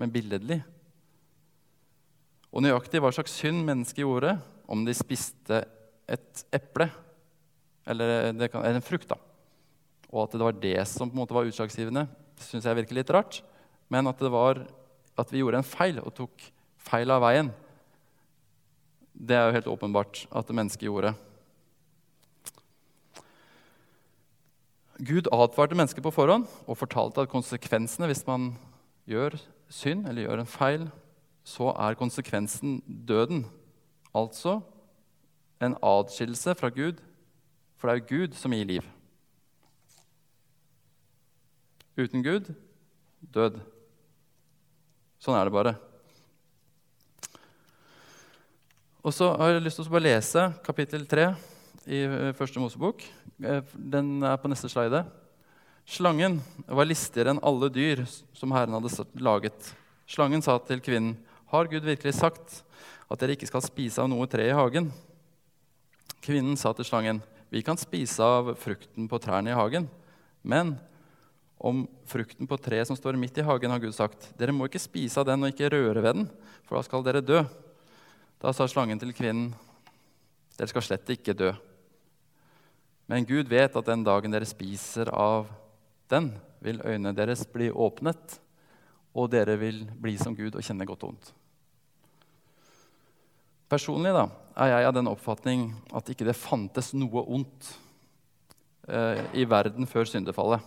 men 0.00 0.12
billedlig. 0.12 0.58
Og 2.50 2.64
nøyaktig 2.64 3.00
hva 3.02 3.12
slags 3.14 3.36
synd 3.38 3.62
mennesket 3.66 4.02
gjorde 4.02 4.36
om 4.70 4.82
de 4.86 4.94
spiste 4.96 5.62
et 6.10 6.44
eple 6.54 6.88
eller, 7.86 8.48
kan, 8.48 8.64
eller 8.64 8.80
en 8.80 8.84
frukt, 8.84 9.08
da. 9.10 9.18
Og 10.14 10.28
at 10.28 10.36
det 10.36 10.46
var 10.46 10.54
det 10.62 10.78
som 10.86 11.10
på 11.10 11.16
en 11.16 11.24
måte 11.24 11.34
var 11.34 11.48
utslagsgivende, 11.48 12.06
syns 12.38 12.68
jeg 12.68 12.78
virker 12.78 12.94
litt 13.00 13.10
rart. 13.10 13.40
Men 13.90 14.06
at, 14.06 14.20
det 14.22 14.30
var, 14.30 14.62
at 15.18 15.32
vi 15.34 15.42
gjorde 15.42 15.58
en 15.58 15.66
feil 15.66 15.98
og 15.98 16.14
tok 16.14 16.44
feil 16.86 17.10
av 17.10 17.24
veien, 17.24 17.50
det 19.14 19.34
er 19.36 19.48
jo 19.48 19.56
helt 19.58 19.70
åpenbart 19.74 20.24
at 20.30 20.46
det 20.46 20.56
mennesket 20.58 20.86
gjorde. 20.86 21.14
Gud 25.02 25.26
advarte 25.34 25.74
mennesket 25.74 26.04
på 26.06 26.14
forhånd 26.14 26.46
og 26.70 26.78
fortalte 26.78 27.24
at 27.24 27.30
konsekvensene 27.30 28.06
hvis 28.10 28.22
man 28.28 28.52
gjør 29.10 29.34
synd 29.72 30.06
eller 30.06 30.28
gjør 30.28 30.42
en 30.42 30.50
feil, 30.50 30.84
så 31.44 31.72
er 31.74 31.98
konsekvensen 31.98 32.78
døden. 32.86 33.44
Altså 34.14 34.60
en 35.62 35.74
adskillelse 35.82 36.54
fra 36.58 36.70
Gud, 36.70 37.02
for 37.76 37.90
det 37.90 37.94
er 37.94 38.02
jo 38.02 38.10
Gud 38.12 38.38
som 38.38 38.54
gir 38.54 38.70
liv. 38.70 38.86
Uten 41.94 42.24
Gud 42.26 42.48
død. 43.30 43.60
Sånn 45.22 45.36
er 45.38 45.46
det 45.46 45.54
bare. 45.54 45.72
Og 49.04 49.12
så 49.14 49.28
har 49.38 49.52
jeg 49.52 49.62
lyst 49.62 49.78
til 49.78 49.86
å 49.86 49.92
bare 49.92 50.08
lese 50.08 50.42
kapittel 50.66 51.04
3 51.06 51.26
i 51.86 52.00
eh, 52.02 52.32
Første 52.34 52.58
Mosebok. 52.58 53.04
Eh, 53.38 53.60
den 53.78 54.24
er 54.26 54.40
på 54.42 54.50
neste 54.50 54.66
slide. 54.72 55.04
Slangen 55.86 56.40
var 56.66 56.88
listigere 56.88 57.30
enn 57.30 57.42
alle 57.46 57.68
dyr 57.70 58.02
som 58.34 58.54
Herren 58.56 58.74
hadde 58.74 59.06
laget. 59.22 59.70
Slangen 60.10 60.42
sa 60.42 60.56
til 60.58 60.82
kvinnen, 60.82 61.14
'Har 61.46 61.68
Gud 61.70 61.84
virkelig 61.86 62.14
sagt 62.18 62.64
at 63.06 63.20
dere 63.20 63.36
ikke 63.36 63.46
skal 63.46 63.62
spise 63.62 64.02
av 64.02 64.08
noe 64.10 64.26
tre 64.26 64.48
i 64.48 64.56
hagen?' 64.56 64.90
Kvinnen 66.24 66.56
sa 66.58 66.72
til 66.72 66.84
slangen, 66.84 67.22
'Vi 67.52 67.62
kan 67.62 67.76
spise 67.76 68.18
av 68.18 68.56
frukten 68.58 69.06
på 69.06 69.20
trærne 69.22 69.54
i 69.54 69.54
hagen.' 69.54 69.88
Men 70.42 70.80
om 71.58 71.84
frukten 72.08 72.48
på 72.48 72.58
treet 72.60 72.88
som 72.88 72.96
står 72.98 73.18
midt 73.18 73.38
i 73.38 73.44
hagen, 73.46 73.70
har 73.70 73.82
Gud 73.82 73.94
sagt, 73.94 74.32
'Dere 74.36 74.52
må 74.52 74.66
ikke 74.66 74.82
spise 74.82 75.20
av 75.20 75.26
den 75.26 75.44
og 75.44 75.52
ikke 75.52 75.70
røre 75.72 76.02
ved 76.02 76.14
den, 76.14 76.30
for 76.64 76.76
da 76.76 76.82
skal 76.82 77.04
dere 77.04 77.24
dø.' 77.24 77.44
Da 78.42 78.52
sa 78.52 78.66
slangen 78.68 78.98
til 78.98 79.14
kvinnen, 79.14 79.54
'Dere 80.58 80.68
skal 80.68 80.82
slett 80.82 81.08
ikke 81.08 81.36
dø.' 81.36 81.54
Men 83.06 83.24
Gud 83.24 83.48
vet 83.48 83.76
at 83.76 83.86
den 83.86 84.04
dagen 84.04 84.32
dere 84.32 84.48
spiser 84.48 85.10
av 85.12 85.48
den, 86.08 86.32
vil 86.64 86.80
øynene 86.80 87.12
deres 87.16 87.44
bli 87.44 87.68
åpnet, 87.70 88.40
og 89.14 89.30
dere 89.30 89.56
vil 89.60 89.84
bli 90.00 90.16
som 90.16 90.34
Gud 90.34 90.56
og 90.56 90.64
kjenne 90.64 90.86
godt 90.88 91.04
og 91.04 91.12
vondt. 91.12 91.32
Personlig 93.68 94.12
da, 94.14 94.28
er 94.56 94.70
jeg 94.70 94.88
av 94.88 94.94
den 94.96 95.10
oppfatning 95.10 95.66
at 95.92 96.08
ikke 96.12 96.26
det 96.28 96.36
fantes 96.38 96.92
noe 96.96 97.24
ondt 97.26 97.70
eh, 98.88 99.20
i 99.40 99.44
verden 99.48 99.88
før 99.88 100.08
syndefallet. 100.08 100.64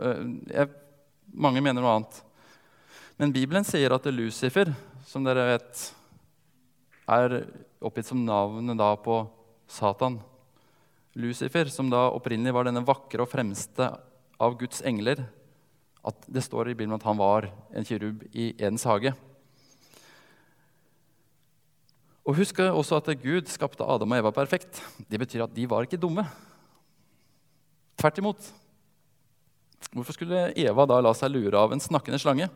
Eh, 0.00 0.22
jeg, 0.50 0.70
mange 1.34 1.62
mener 1.62 1.82
noe 1.82 1.98
annet. 1.98 2.20
Men 3.20 3.34
Bibelen 3.34 3.66
sier 3.66 3.94
at 3.94 4.06
Lucifer, 4.10 4.72
som 5.06 5.26
dere 5.26 5.46
vet, 5.52 5.82
er 7.14 7.36
oppgitt 7.84 8.08
som 8.08 8.24
navnet 8.26 8.78
da 8.80 8.90
på 8.98 9.20
Satan. 9.70 10.18
Lucifer, 11.14 11.70
som 11.70 11.90
da 11.92 12.08
opprinnelig 12.10 12.54
var 12.56 12.66
denne 12.66 12.82
vakre 12.86 13.22
og 13.22 13.30
fremste 13.30 13.92
av 14.42 14.56
Guds 14.58 14.82
engler. 14.86 15.22
At 16.04 16.26
det 16.26 16.42
står 16.44 16.72
i 16.72 16.74
Bibelen 16.74 16.96
at 16.98 17.06
han 17.06 17.20
var 17.20 17.46
en 17.72 17.86
kirub 17.86 18.26
i 18.32 18.50
Edens 18.56 18.84
hage. 18.88 19.14
Og 22.24 22.38
Husk 22.40 22.60
også 22.64 22.98
at 22.98 23.12
Gud 23.20 23.48
skapte 23.52 23.84
Adam 23.84 24.12
og 24.16 24.22
Eva 24.22 24.32
perfekt. 24.32 24.80
Det 25.06 25.20
betyr 25.20 25.44
at 25.44 25.54
de 25.54 25.68
var 25.68 25.84
ikke 25.84 26.00
dumme. 26.00 26.24
Tvert 28.00 28.20
imot. 28.20 28.52
Hvorfor 29.92 30.16
skulle 30.16 30.46
Eva 30.56 30.86
da 30.88 31.00
la 31.04 31.12
seg 31.16 31.34
lure 31.34 31.58
av 31.60 31.74
en 31.74 31.82
snakkende 31.82 32.20
slange? 32.22 32.48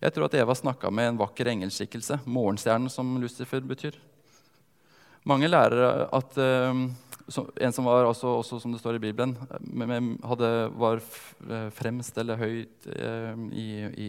Jeg 0.00 0.14
tror 0.16 0.28
at 0.28 0.36
Eva 0.40 0.56
snakka 0.56 0.88
med 0.92 1.10
en 1.10 1.20
vakker 1.20 1.50
engelskikkelse, 1.52 2.22
morgenstjernen, 2.24 2.88
som 2.92 3.18
Lucifer 3.20 3.60
betyr. 3.60 3.98
Mange 5.28 5.50
lærer 5.50 6.06
at 6.08 6.38
uh, 6.40 6.84
en 7.60 7.74
som 7.76 7.84
var 7.86 8.08
også, 8.08 8.32
også, 8.40 8.60
som 8.62 8.72
det 8.72 8.80
står 8.80 8.96
i 8.96 9.02
Bibelen, 9.04 9.36
hadde, 10.26 10.48
var 10.80 10.98
eh, 10.98 11.68
fremst 11.76 12.16
eller 12.18 12.40
høyt 12.40 12.88
uh, 12.88 13.36
i, 13.52 13.68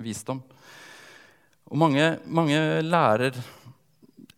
visdom. 0.00 0.40
Og 1.66 1.80
mange, 1.82 2.06
mange 2.24 2.60
lærer 2.86 3.36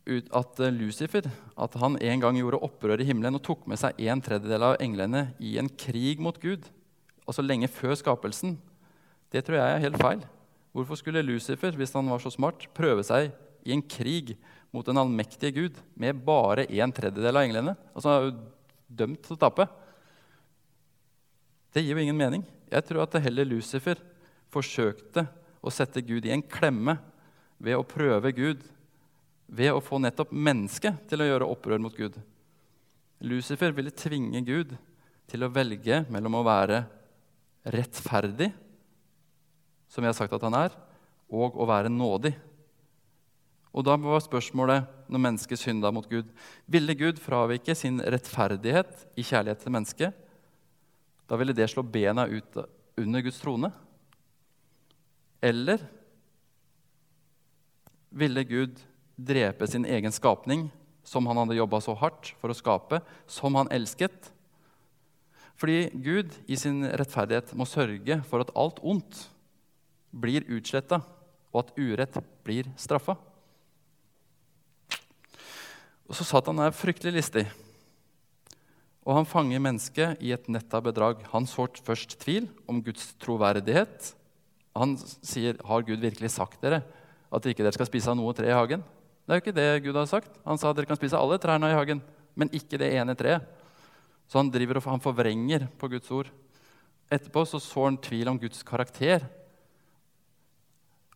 ut 0.08 0.30
at 0.34 0.60
Lucifer 0.74 1.28
at 1.28 1.76
han 1.80 1.98
en 2.00 2.22
gang 2.22 2.38
gjorde 2.40 2.60
opprør 2.64 3.02
i 3.02 3.06
himmelen 3.08 3.38
og 3.38 3.44
tok 3.46 3.66
med 3.70 3.80
seg 3.80 3.98
en 4.08 4.22
tredjedel 4.24 4.64
av 4.70 4.78
englene 4.82 5.28
i 5.38 5.56
en 5.60 5.68
krig 5.68 6.22
mot 6.22 6.38
Gud, 6.42 6.66
altså 7.28 7.44
lenge 7.44 7.70
før 7.70 7.94
skapelsen. 7.98 8.56
Det 9.32 9.44
tror 9.44 9.60
jeg 9.60 9.74
er 9.74 9.84
helt 9.84 10.00
feil. 10.00 10.22
Hvorfor 10.72 10.98
skulle 11.00 11.24
Lucifer 11.24 11.76
hvis 11.76 11.94
han 11.96 12.08
var 12.10 12.22
så 12.22 12.32
smart, 12.32 12.66
prøve 12.76 13.04
seg 13.06 13.32
i 13.66 13.74
en 13.74 13.84
krig 13.84 14.36
mot 14.72 14.86
den 14.86 15.00
allmektige 15.00 15.54
Gud 15.56 15.80
med 15.96 16.20
bare 16.24 16.66
en 16.68 16.92
tredjedel 16.92 17.36
av 17.36 17.44
englene. 17.44 17.74
Altså, 17.94 18.08
han 18.08 18.18
er 18.18 18.26
jo 18.28 18.96
dømt 19.00 19.22
til 19.24 19.36
å 19.36 19.40
tape. 19.40 19.68
Det 21.72 21.84
gir 21.84 21.96
jo 21.96 22.04
ingen 22.04 22.18
mening. 22.18 22.44
Jeg 22.68 22.84
tror 22.88 23.04
at 23.04 23.16
heller 23.24 23.48
Lucifer 23.48 24.00
forsøkte 24.52 25.26
å 25.60 25.72
sette 25.72 26.04
Gud 26.04 26.26
i 26.28 26.32
en 26.34 26.44
klemme 26.44 26.98
ved 27.58 27.76
å 27.76 27.86
prøve 27.86 28.32
Gud, 28.36 28.62
ved 29.48 29.72
å 29.72 29.82
få 29.82 29.98
nettopp 30.02 30.32
mennesket 30.34 31.06
til 31.08 31.24
å 31.24 31.28
gjøre 31.28 31.48
opprør 31.48 31.80
mot 31.80 31.96
Gud. 31.96 32.18
Lucifer 33.24 33.72
ville 33.74 33.94
tvinge 33.96 34.42
Gud 34.46 34.74
til 35.28 35.44
å 35.44 35.50
velge 35.52 36.04
mellom 36.12 36.38
å 36.38 36.44
være 36.46 36.82
rettferdig, 37.68 38.52
som 39.88 40.04
vi 40.04 40.10
har 40.10 40.16
sagt 40.16 40.36
at 40.36 40.44
han 40.44 40.56
er, 40.56 40.76
og 41.28 41.56
å 41.58 41.66
være 41.68 41.90
nådig. 41.92 42.34
Og 43.72 43.84
da 43.84 43.96
var 44.00 44.22
spørsmålet, 44.24 44.86
når 45.08 45.24
mennesket 45.24 45.60
synda 45.60 45.90
mot 45.92 46.06
Gud, 46.08 46.28
ville 46.68 46.96
Gud 46.96 47.20
fravike 47.20 47.74
sin 47.76 48.00
rettferdighet 48.00 49.04
i 49.16 49.24
kjærlighet 49.24 49.64
til 49.64 49.74
mennesket? 49.74 50.24
Da 51.28 51.36
ville 51.36 51.56
det 51.56 51.68
slå 51.72 51.84
bena 51.84 52.24
ut 52.28 52.56
under 52.98 53.24
Guds 53.24 53.40
trone. 53.40 53.70
Eller 55.44 55.84
ville 58.08 58.44
Gud 58.48 58.80
drepe 59.18 59.66
sin 59.66 59.84
egen 59.84 60.14
skapning, 60.14 60.68
som 61.02 61.26
han 61.26 61.40
hadde 61.42 61.58
jobba 61.58 61.80
så 61.82 61.94
hardt 61.98 62.32
for 62.38 62.52
å 62.52 62.56
skape, 62.56 63.02
som 63.26 63.56
han 63.58 63.70
elsket? 63.74 64.30
Fordi 65.58 65.88
Gud 65.98 66.34
i 66.46 66.56
sin 66.58 66.84
rettferdighet 66.86 67.50
må 67.58 67.66
sørge 67.66 68.20
for 68.28 68.44
at 68.44 68.52
alt 68.54 68.78
ondt 68.78 69.24
blir 70.14 70.46
utsletta, 70.46 71.02
og 71.50 71.64
at 71.64 71.72
urett 71.80 72.18
blir 72.46 72.68
straffa. 72.78 73.16
Og 76.08 76.16
så 76.16 76.24
Satan 76.24 76.60
er 76.62 76.76
fryktelig 76.76 77.18
listig. 77.18 77.44
Og 79.08 79.16
han 79.16 79.28
fanger 79.28 79.60
mennesket 79.64 80.22
i 80.24 80.34
et 80.36 80.46
nett 80.52 80.72
av 80.76 80.84
bedrag. 80.84 81.24
Han 81.32 81.48
sår 81.48 81.80
først 81.84 82.18
tvil 82.20 82.46
om 82.68 82.80
Guds 82.84 83.10
troverdighet. 83.20 84.12
Han 84.76 84.96
sier, 84.96 85.56
'Har 85.64 85.82
Gud 85.82 86.00
virkelig 86.00 86.30
sagt 86.30 86.60
dere 86.60 86.84
at 87.32 87.42
ikke 87.42 87.64
dere 87.64 87.72
skal 87.72 87.86
spise 87.86 88.08
av 88.08 88.16
noe 88.16 88.32
tre 88.32 88.48
i 88.48 88.54
hagen?' 88.54 88.84
Det 89.28 89.34
er 89.34 89.42
jo 89.42 89.42
ikke 89.42 89.58
det 89.58 89.82
Gud 89.84 89.96
har 90.00 90.06
sagt. 90.08 90.30
Han 90.48 90.56
sa 90.56 90.70
at 90.70 90.78
dere 90.78 90.88
kan 90.88 90.96
spise 90.96 91.18
alle 91.20 91.36
trærne 91.36 91.68
i 91.68 91.74
hagen, 91.76 91.98
men 92.32 92.48
ikke 92.56 92.78
det 92.80 92.86
ene 92.96 93.12
treet. 93.12 93.44
Så 94.24 94.40
han, 94.40 94.48
driver 94.48 94.80
og, 94.80 94.86
han 94.88 95.02
forvrenger 95.04 95.66
på 95.76 95.90
Guds 95.92 96.08
ord. 96.16 96.30
Etterpå 97.12 97.42
så 97.44 97.60
sår 97.60 97.90
han 97.90 97.98
tvil 98.08 98.32
om 98.32 98.40
Guds 98.40 98.64
karakter. 98.64 99.26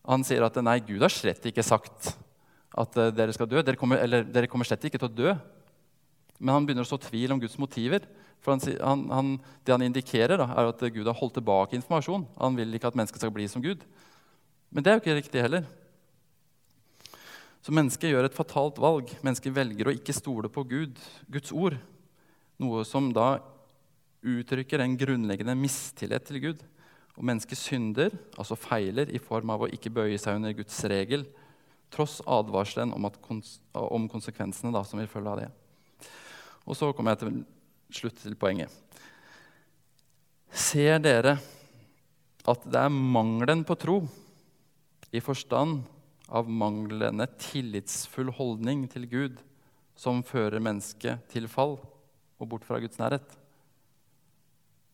Han 0.05 0.29
sier 0.29 0.45
at 0.45 0.61
nei, 0.61 0.77
Gud 0.85 1.01
har 1.01 1.13
slett 1.13 1.49
ikke 1.49 1.65
sagt 1.65 2.13
at 2.77 3.01
uh, 3.01 3.09
dere 3.17 3.33
skal 3.33 3.49
dø. 3.49 3.65
Dere 3.65 3.81
kommer, 3.81 4.05
eller 4.05 4.29
dere 4.29 4.53
kommer 4.53 4.69
slett 4.69 4.85
ikke 4.85 5.01
til 5.01 5.09
å 5.09 5.17
dø. 5.17 5.35
Men 6.37 6.59
han 6.59 6.69
begynner 6.69 6.85
å 6.85 6.93
så 6.93 7.01
tvil 7.01 7.33
om 7.33 7.41
Guds 7.41 7.57
motiver. 7.57 8.05
For 8.45 8.53
han, 8.53 9.09
han, 9.09 9.37
Det 9.65 9.73
han 9.73 9.89
indikerer, 9.89 10.37
da, 10.37 10.53
er 10.53 10.69
at 10.69 10.85
Gud 10.93 11.09
har 11.09 11.17
holdt 11.17 11.41
tilbake 11.41 11.81
informasjon. 11.81 12.29
Han 12.45 12.61
vil 12.61 12.77
ikke 12.77 12.93
at 12.93 12.99
mennesket 12.99 13.25
skal 13.25 13.33
bli 13.33 13.49
som 13.49 13.65
Gud. 13.65 13.89
Men 14.69 14.85
det 14.85 14.93
er 14.93 15.01
jo 15.01 15.05
ikke 15.07 15.23
riktig 15.23 15.49
heller. 15.49 15.65
Så 17.63 17.71
mennesket 17.75 18.11
gjør 18.11 18.27
et 18.27 18.37
fatalt 18.37 18.81
valg. 18.83 19.11
Mennesket 19.23 19.55
velger 19.55 19.89
å 19.89 19.95
ikke 19.95 20.15
stole 20.17 20.51
på 20.51 20.65
Gud, 20.67 20.99
Guds 21.31 21.53
ord. 21.55 21.77
Noe 22.63 22.83
som 22.87 23.13
da 23.15 23.37
uttrykker 24.23 24.83
en 24.83 24.97
grunnleggende 24.99 25.55
mistillit 25.59 26.27
til 26.27 26.41
Gud. 26.43 26.65
Og 27.15 27.27
mennesket 27.29 27.61
synder, 27.61 28.15
altså 28.41 28.59
feiler, 28.59 29.11
i 29.15 29.21
form 29.23 29.53
av 29.55 29.63
å 29.63 29.71
ikke 29.71 29.93
bøye 29.95 30.19
seg 30.19 30.41
under 30.41 30.55
Guds 30.57 30.79
regel, 30.91 31.27
tross 31.93 32.21
advarselen 32.25 32.95
om, 32.97 33.07
kons 33.23 33.59
om 33.77 34.09
konsekvensene 34.11 34.73
da, 34.75 34.81
som 34.87 34.99
vil 34.99 35.11
følge 35.13 35.35
av 35.35 35.43
det. 35.43 35.51
Og 36.65 36.79
så 36.79 36.91
kommer 36.97 37.15
jeg 37.15 37.23
til 37.23 37.43
slutt 37.93 38.23
til 38.23 38.39
poenget. 38.41 38.73
Ser 40.53 40.99
dere 41.05 41.37
at 42.49 42.65
det 42.67 42.81
er 42.81 42.91
mangelen 42.91 43.63
på 43.69 43.77
tro, 43.79 44.01
i 45.13 45.21
forstand 45.21 45.83
av 46.29 46.51
manglende 46.51 47.27
tillitsfull 47.41 48.31
holdning 48.37 48.85
til 48.93 49.09
Gud, 49.11 49.41
som 49.97 50.23
fører 50.27 50.63
mennesket 50.63 51.27
til 51.33 51.49
fall? 51.51 51.79
og 52.43 52.51
bort 52.51 52.67
fra 52.67 52.81
Guds 52.83 52.99
nærhet. 52.99 53.37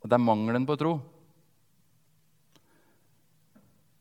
Og 0.02 0.10
det 0.10 0.18
er 0.18 0.22
mangelen 0.22 0.66
på 0.68 0.76
tro. 0.78 0.98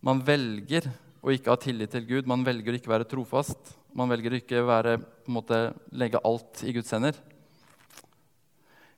Man 0.04 0.20
velger 0.28 0.90
å 1.24 1.32
ikke 1.34 1.54
ha 1.54 1.60
tillit 1.60 1.94
til 1.96 2.06
Gud, 2.08 2.28
man 2.30 2.46
velger 2.46 2.76
å 2.76 2.80
ikke 2.80 2.92
være 2.92 3.08
trofast. 3.10 3.74
Man 3.98 4.12
velger 4.12 4.36
å 4.36 4.40
ikke 4.42 4.62
være, 4.68 5.00
måte, 5.32 5.72
legge 5.96 6.22
alt 6.28 6.62
i 6.68 6.76
Guds 6.76 6.92
hender. 6.94 7.18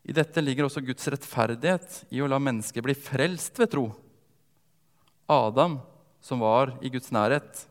I 0.09 0.15
dette 0.15 0.41
ligger 0.41 0.65
også 0.65 0.83
Guds 0.83 1.05
rettferdighet 1.13 2.03
i 2.15 2.21
å 2.23 2.27
la 2.29 2.39
mennesket 2.41 2.83
bli 2.83 2.97
frelst 2.97 3.61
ved 3.61 3.71
tro. 3.71 3.85
Adam, 5.29 5.77
som 6.25 6.41
var 6.41 6.73
i 6.81 6.89
Guds 6.91 7.13
nærhet, 7.13 7.67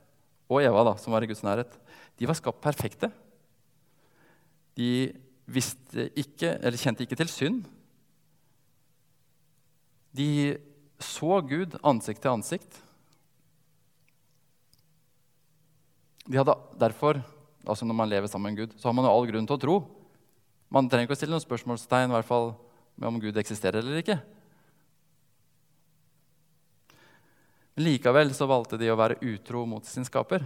og 0.48 0.62
Eva, 0.64 0.84
da, 0.88 0.94
som 1.00 1.12
var 1.12 1.24
i 1.24 1.28
Guds 1.28 1.44
nærhet, 1.44 1.72
de 2.18 2.28
var 2.28 2.36
skapt 2.38 2.62
perfekte. 2.64 3.10
De 4.78 5.10
ikke, 5.48 6.54
eller 6.56 6.80
kjente 6.80 7.04
ikke 7.04 7.18
til 7.18 7.30
synd. 7.32 7.62
De 10.16 10.56
så 11.02 11.40
Gud 11.46 11.76
ansikt 11.86 12.22
til 12.24 12.32
ansikt. 12.32 12.80
De 16.28 16.36
hadde 16.36 16.56
derfor, 16.80 17.22
altså 17.64 17.84
Når 17.84 17.94
man 17.94 18.08
lever 18.08 18.26
sammen 18.26 18.54
med 18.54 18.66
Gud, 18.66 18.78
så 18.78 18.88
har 18.88 18.96
man 18.96 19.04
jo 19.04 19.12
all 19.12 19.28
grunn 19.28 19.46
til 19.46 19.56
å 19.56 19.60
tro. 19.60 19.76
Man 20.68 20.88
trenger 20.88 21.08
ikke 21.08 21.16
å 21.16 21.20
stille 21.20 21.32
noen 21.32 21.44
spørsmålstegn 21.44 22.10
i 22.10 22.16
hvert 22.16 22.28
fall 22.28 22.52
om 23.00 23.20
Gud 23.20 23.36
eksisterer 23.40 23.80
eller 23.80 24.02
ikke. 24.02 24.18
Men 27.78 27.84
likevel 27.84 28.32
så 28.34 28.42
valgte 28.50 28.74
de 28.74 28.88
å 28.90 28.96
være 28.98 29.20
utro 29.22 29.60
mot 29.62 29.84
sin 29.86 30.02
skaper. 30.02 30.42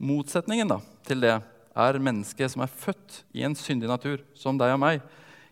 Motsetningen 0.00 0.70
da, 0.72 0.78
til 1.04 1.20
det 1.20 1.34
er 1.36 1.98
mennesket 2.00 2.54
som 2.54 2.62
er 2.64 2.70
født 2.72 3.18
i 3.36 3.42
en 3.44 3.52
syndig 3.52 3.90
natur, 3.90 4.22
som 4.32 4.56
deg 4.56 4.72
og 4.72 4.78
meg, 4.80 5.02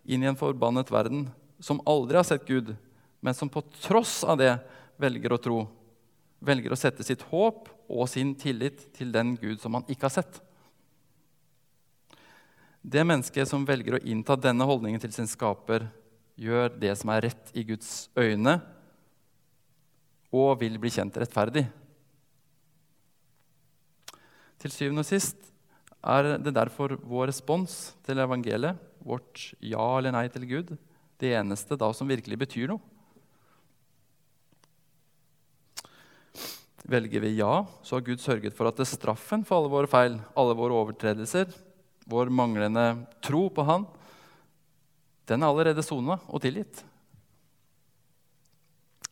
inn 0.08 0.22
i 0.24 0.30
en 0.30 0.38
forbannet 0.40 0.88
verden, 0.88 1.26
som 1.60 1.82
aldri 1.84 2.16
har 2.16 2.24
sett 2.24 2.46
Gud, 2.48 2.70
men 3.20 3.36
som 3.36 3.50
på 3.52 3.60
tross 3.82 4.22
av 4.24 4.38
det 4.40 4.54
velger 4.96 5.34
å 5.36 5.38
tro, 5.44 5.58
velger 6.40 6.72
å 6.72 6.78
sette 6.80 7.04
sitt 7.04 7.26
håp 7.28 7.68
og 7.84 8.08
sin 8.08 8.30
tillit 8.32 8.80
til 8.96 9.10
den 9.12 9.34
Gud 9.36 9.60
som 9.60 9.76
han 9.76 9.84
ikke 9.92 10.06
har 10.08 10.14
sett. 10.14 10.38
Det 12.80 13.04
mennesket 13.04 13.52
som 13.52 13.68
velger 13.68 13.98
å 13.98 14.00
innta 14.08 14.38
denne 14.40 14.64
holdningen 14.64 15.04
til 15.04 15.12
sin 15.12 15.28
skaper, 15.28 15.84
gjør 16.32 16.72
det 16.80 16.96
som 16.96 17.12
er 17.12 17.26
rett 17.28 17.52
i 17.52 17.66
Guds 17.74 18.06
øyne, 18.16 18.56
og 20.36 20.58
vil 20.60 20.78
bli 20.80 20.92
kjent 20.92 21.16
rettferdig. 21.20 21.64
Til 24.62 24.72
syvende 24.72 25.04
og 25.04 25.08
sist 25.08 25.52
er 26.06 26.36
det 26.40 26.54
derfor 26.54 26.96
vår 27.02 27.30
respons 27.32 27.96
til 28.06 28.20
evangeliet, 28.22 28.78
vårt 29.06 29.50
ja 29.62 29.86
eller 29.98 30.14
nei 30.14 30.26
til 30.32 30.46
Gud, 30.48 30.76
det 31.20 31.32
eneste 31.38 31.78
da 31.78 31.90
som 31.94 32.08
virkelig 32.10 32.38
betyr 32.44 32.72
noe. 32.72 32.82
Velger 36.86 37.24
vi 37.24 37.32
ja, 37.34 37.64
så 37.82 37.96
har 37.96 38.06
Gud 38.06 38.22
sørget 38.22 38.54
for 38.54 38.70
at 38.70 38.78
det 38.78 38.86
straffen 38.86 39.42
for 39.46 39.58
alle 39.58 39.72
våre 39.72 39.90
feil, 39.90 40.20
alle 40.38 40.54
våre 40.54 40.76
overtredelser, 40.84 41.50
vår 42.06 42.30
manglende 42.30 42.84
tro 43.26 43.48
på 43.50 43.64
Han, 43.66 43.88
den 45.26 45.42
er 45.42 45.50
allerede 45.50 45.82
sona 45.82 46.20
og 46.30 46.38
tilgitt. 46.44 46.85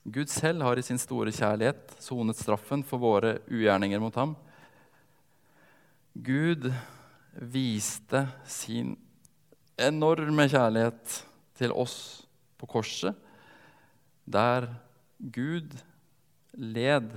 Gud 0.05 0.28
selv 0.28 0.62
har 0.62 0.76
i 0.76 0.84
sin 0.84 1.00
store 1.00 1.32
kjærlighet 1.32 1.94
sonet 2.02 2.36
straffen 2.36 2.82
for 2.84 3.00
våre 3.00 3.38
ugjerninger 3.48 4.02
mot 4.02 4.14
ham. 4.20 4.34
Gud 6.12 6.68
viste 7.34 8.26
sin 8.46 8.92
enorme 9.80 10.44
kjærlighet 10.52 11.22
til 11.57 11.72
oss 11.72 11.96
på 12.61 12.68
korset, 12.68 13.16
der 14.24 14.68
Gud 15.18 15.72
led 16.52 17.16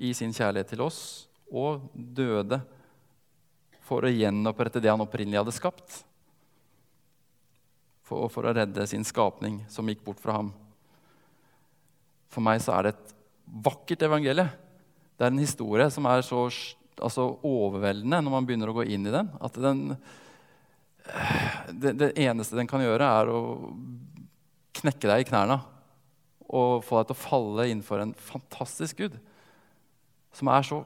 i 0.00 0.14
sin 0.16 0.32
kjærlighet 0.32 0.72
til 0.72 0.82
oss 0.82 1.02
og 1.52 1.84
døde 1.92 2.62
for 3.84 4.06
å 4.06 4.10
gjenopprette 4.10 4.80
det 4.80 4.90
han 4.90 5.04
opprinnelig 5.04 5.42
hadde 5.42 5.54
skapt. 5.54 6.00
For, 8.02 8.26
for, 8.32 8.48
å 8.48 8.56
redde 8.56 8.88
sin 8.88 9.04
skapning 9.06 9.60
som 9.70 9.88
gikk 9.88 10.02
bort 10.08 10.20
fra 10.22 10.40
ham. 10.40 10.52
For 12.32 12.44
meg 12.44 12.62
så 12.64 12.76
er 12.76 12.86
det 12.86 12.94
et 12.94 13.16
vakkert 13.66 14.04
evangelie. 14.06 14.48
Det 15.16 15.26
er 15.26 15.34
en 15.34 15.42
historie 15.42 15.88
som 15.92 16.08
er 16.08 16.24
så 16.24 16.46
altså 17.02 17.26
overveldende 17.46 18.20
når 18.22 18.34
man 18.34 18.46
begynner 18.48 18.72
å 18.72 18.76
gå 18.76 18.86
inn 18.94 19.08
i 19.08 19.12
den. 19.12 19.28
At 19.42 19.58
den, 19.60 19.82
det, 21.72 21.92
det, 22.00 22.12
eneste 22.24 22.56
den 22.58 22.70
kan 22.70 22.84
gjøre, 22.84 23.10
er 23.20 23.32
å 23.32 23.42
knekke 24.80 25.10
deg 25.10 25.24
i 25.24 25.28
knærne 25.28 25.60
og 26.52 26.82
få 26.84 27.00
deg 27.00 27.10
til 27.10 27.16
å 27.16 27.22
falle 27.22 27.68
innenfor 27.68 28.02
en 28.02 28.16
fantastisk 28.18 29.04
Gud 29.04 29.20
som 30.36 30.50
er 30.52 30.66
så 30.66 30.82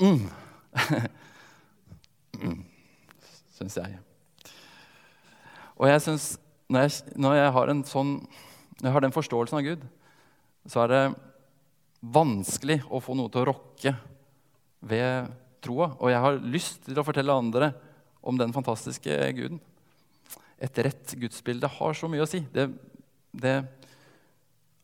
Mm. 0.00 0.30
mm. 2.40 2.60
Syns 3.52 3.76
jeg. 3.76 3.98
Og 5.76 5.88
jeg 5.90 6.00
syns 6.00 6.28
når, 6.72 6.94
når 7.20 7.34
jeg, 7.36 7.50
har 7.52 7.72
sånn 7.90 8.14
når 8.80 8.88
jeg 8.88 8.94
har 8.94 9.04
den 9.04 9.12
forståelsen 9.12 9.58
av 9.58 9.66
Gud, 9.66 9.84
så 10.70 10.84
er 10.84 10.92
det 10.92 11.02
vanskelig 12.00 12.78
å 12.88 13.00
få 13.02 13.16
noe 13.18 13.30
til 13.32 13.42
å 13.42 13.50
rokke 13.50 13.94
ved 14.86 15.32
troa. 15.64 15.90
Og 15.98 16.12
jeg 16.12 16.22
har 16.24 16.38
lyst 16.46 16.86
til 16.86 17.00
å 17.00 17.04
fortelle 17.06 17.34
andre 17.34 17.72
om 18.22 18.38
den 18.38 18.54
fantastiske 18.54 19.16
guden. 19.36 19.60
Et 20.60 20.80
rett 20.84 21.14
gudsbilde 21.18 21.68
har 21.78 21.96
så 21.96 22.08
mye 22.12 22.24
å 22.24 22.28
si. 22.28 22.42
Det, 22.52 22.68
det 23.32 23.56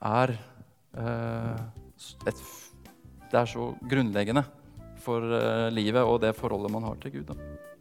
er 0.01 0.35
eh, 0.35 1.65
et, 2.29 2.45
Det 3.31 3.41
er 3.41 3.51
så 3.51 3.71
grunnleggende 3.89 4.45
for 5.05 5.23
eh, 5.39 5.69
livet 5.75 6.03
og 6.03 6.21
det 6.25 6.35
forholdet 6.37 6.73
man 6.73 6.89
har 6.89 6.99
til 7.03 7.19
Gud. 7.19 7.33
Da. 7.33 7.76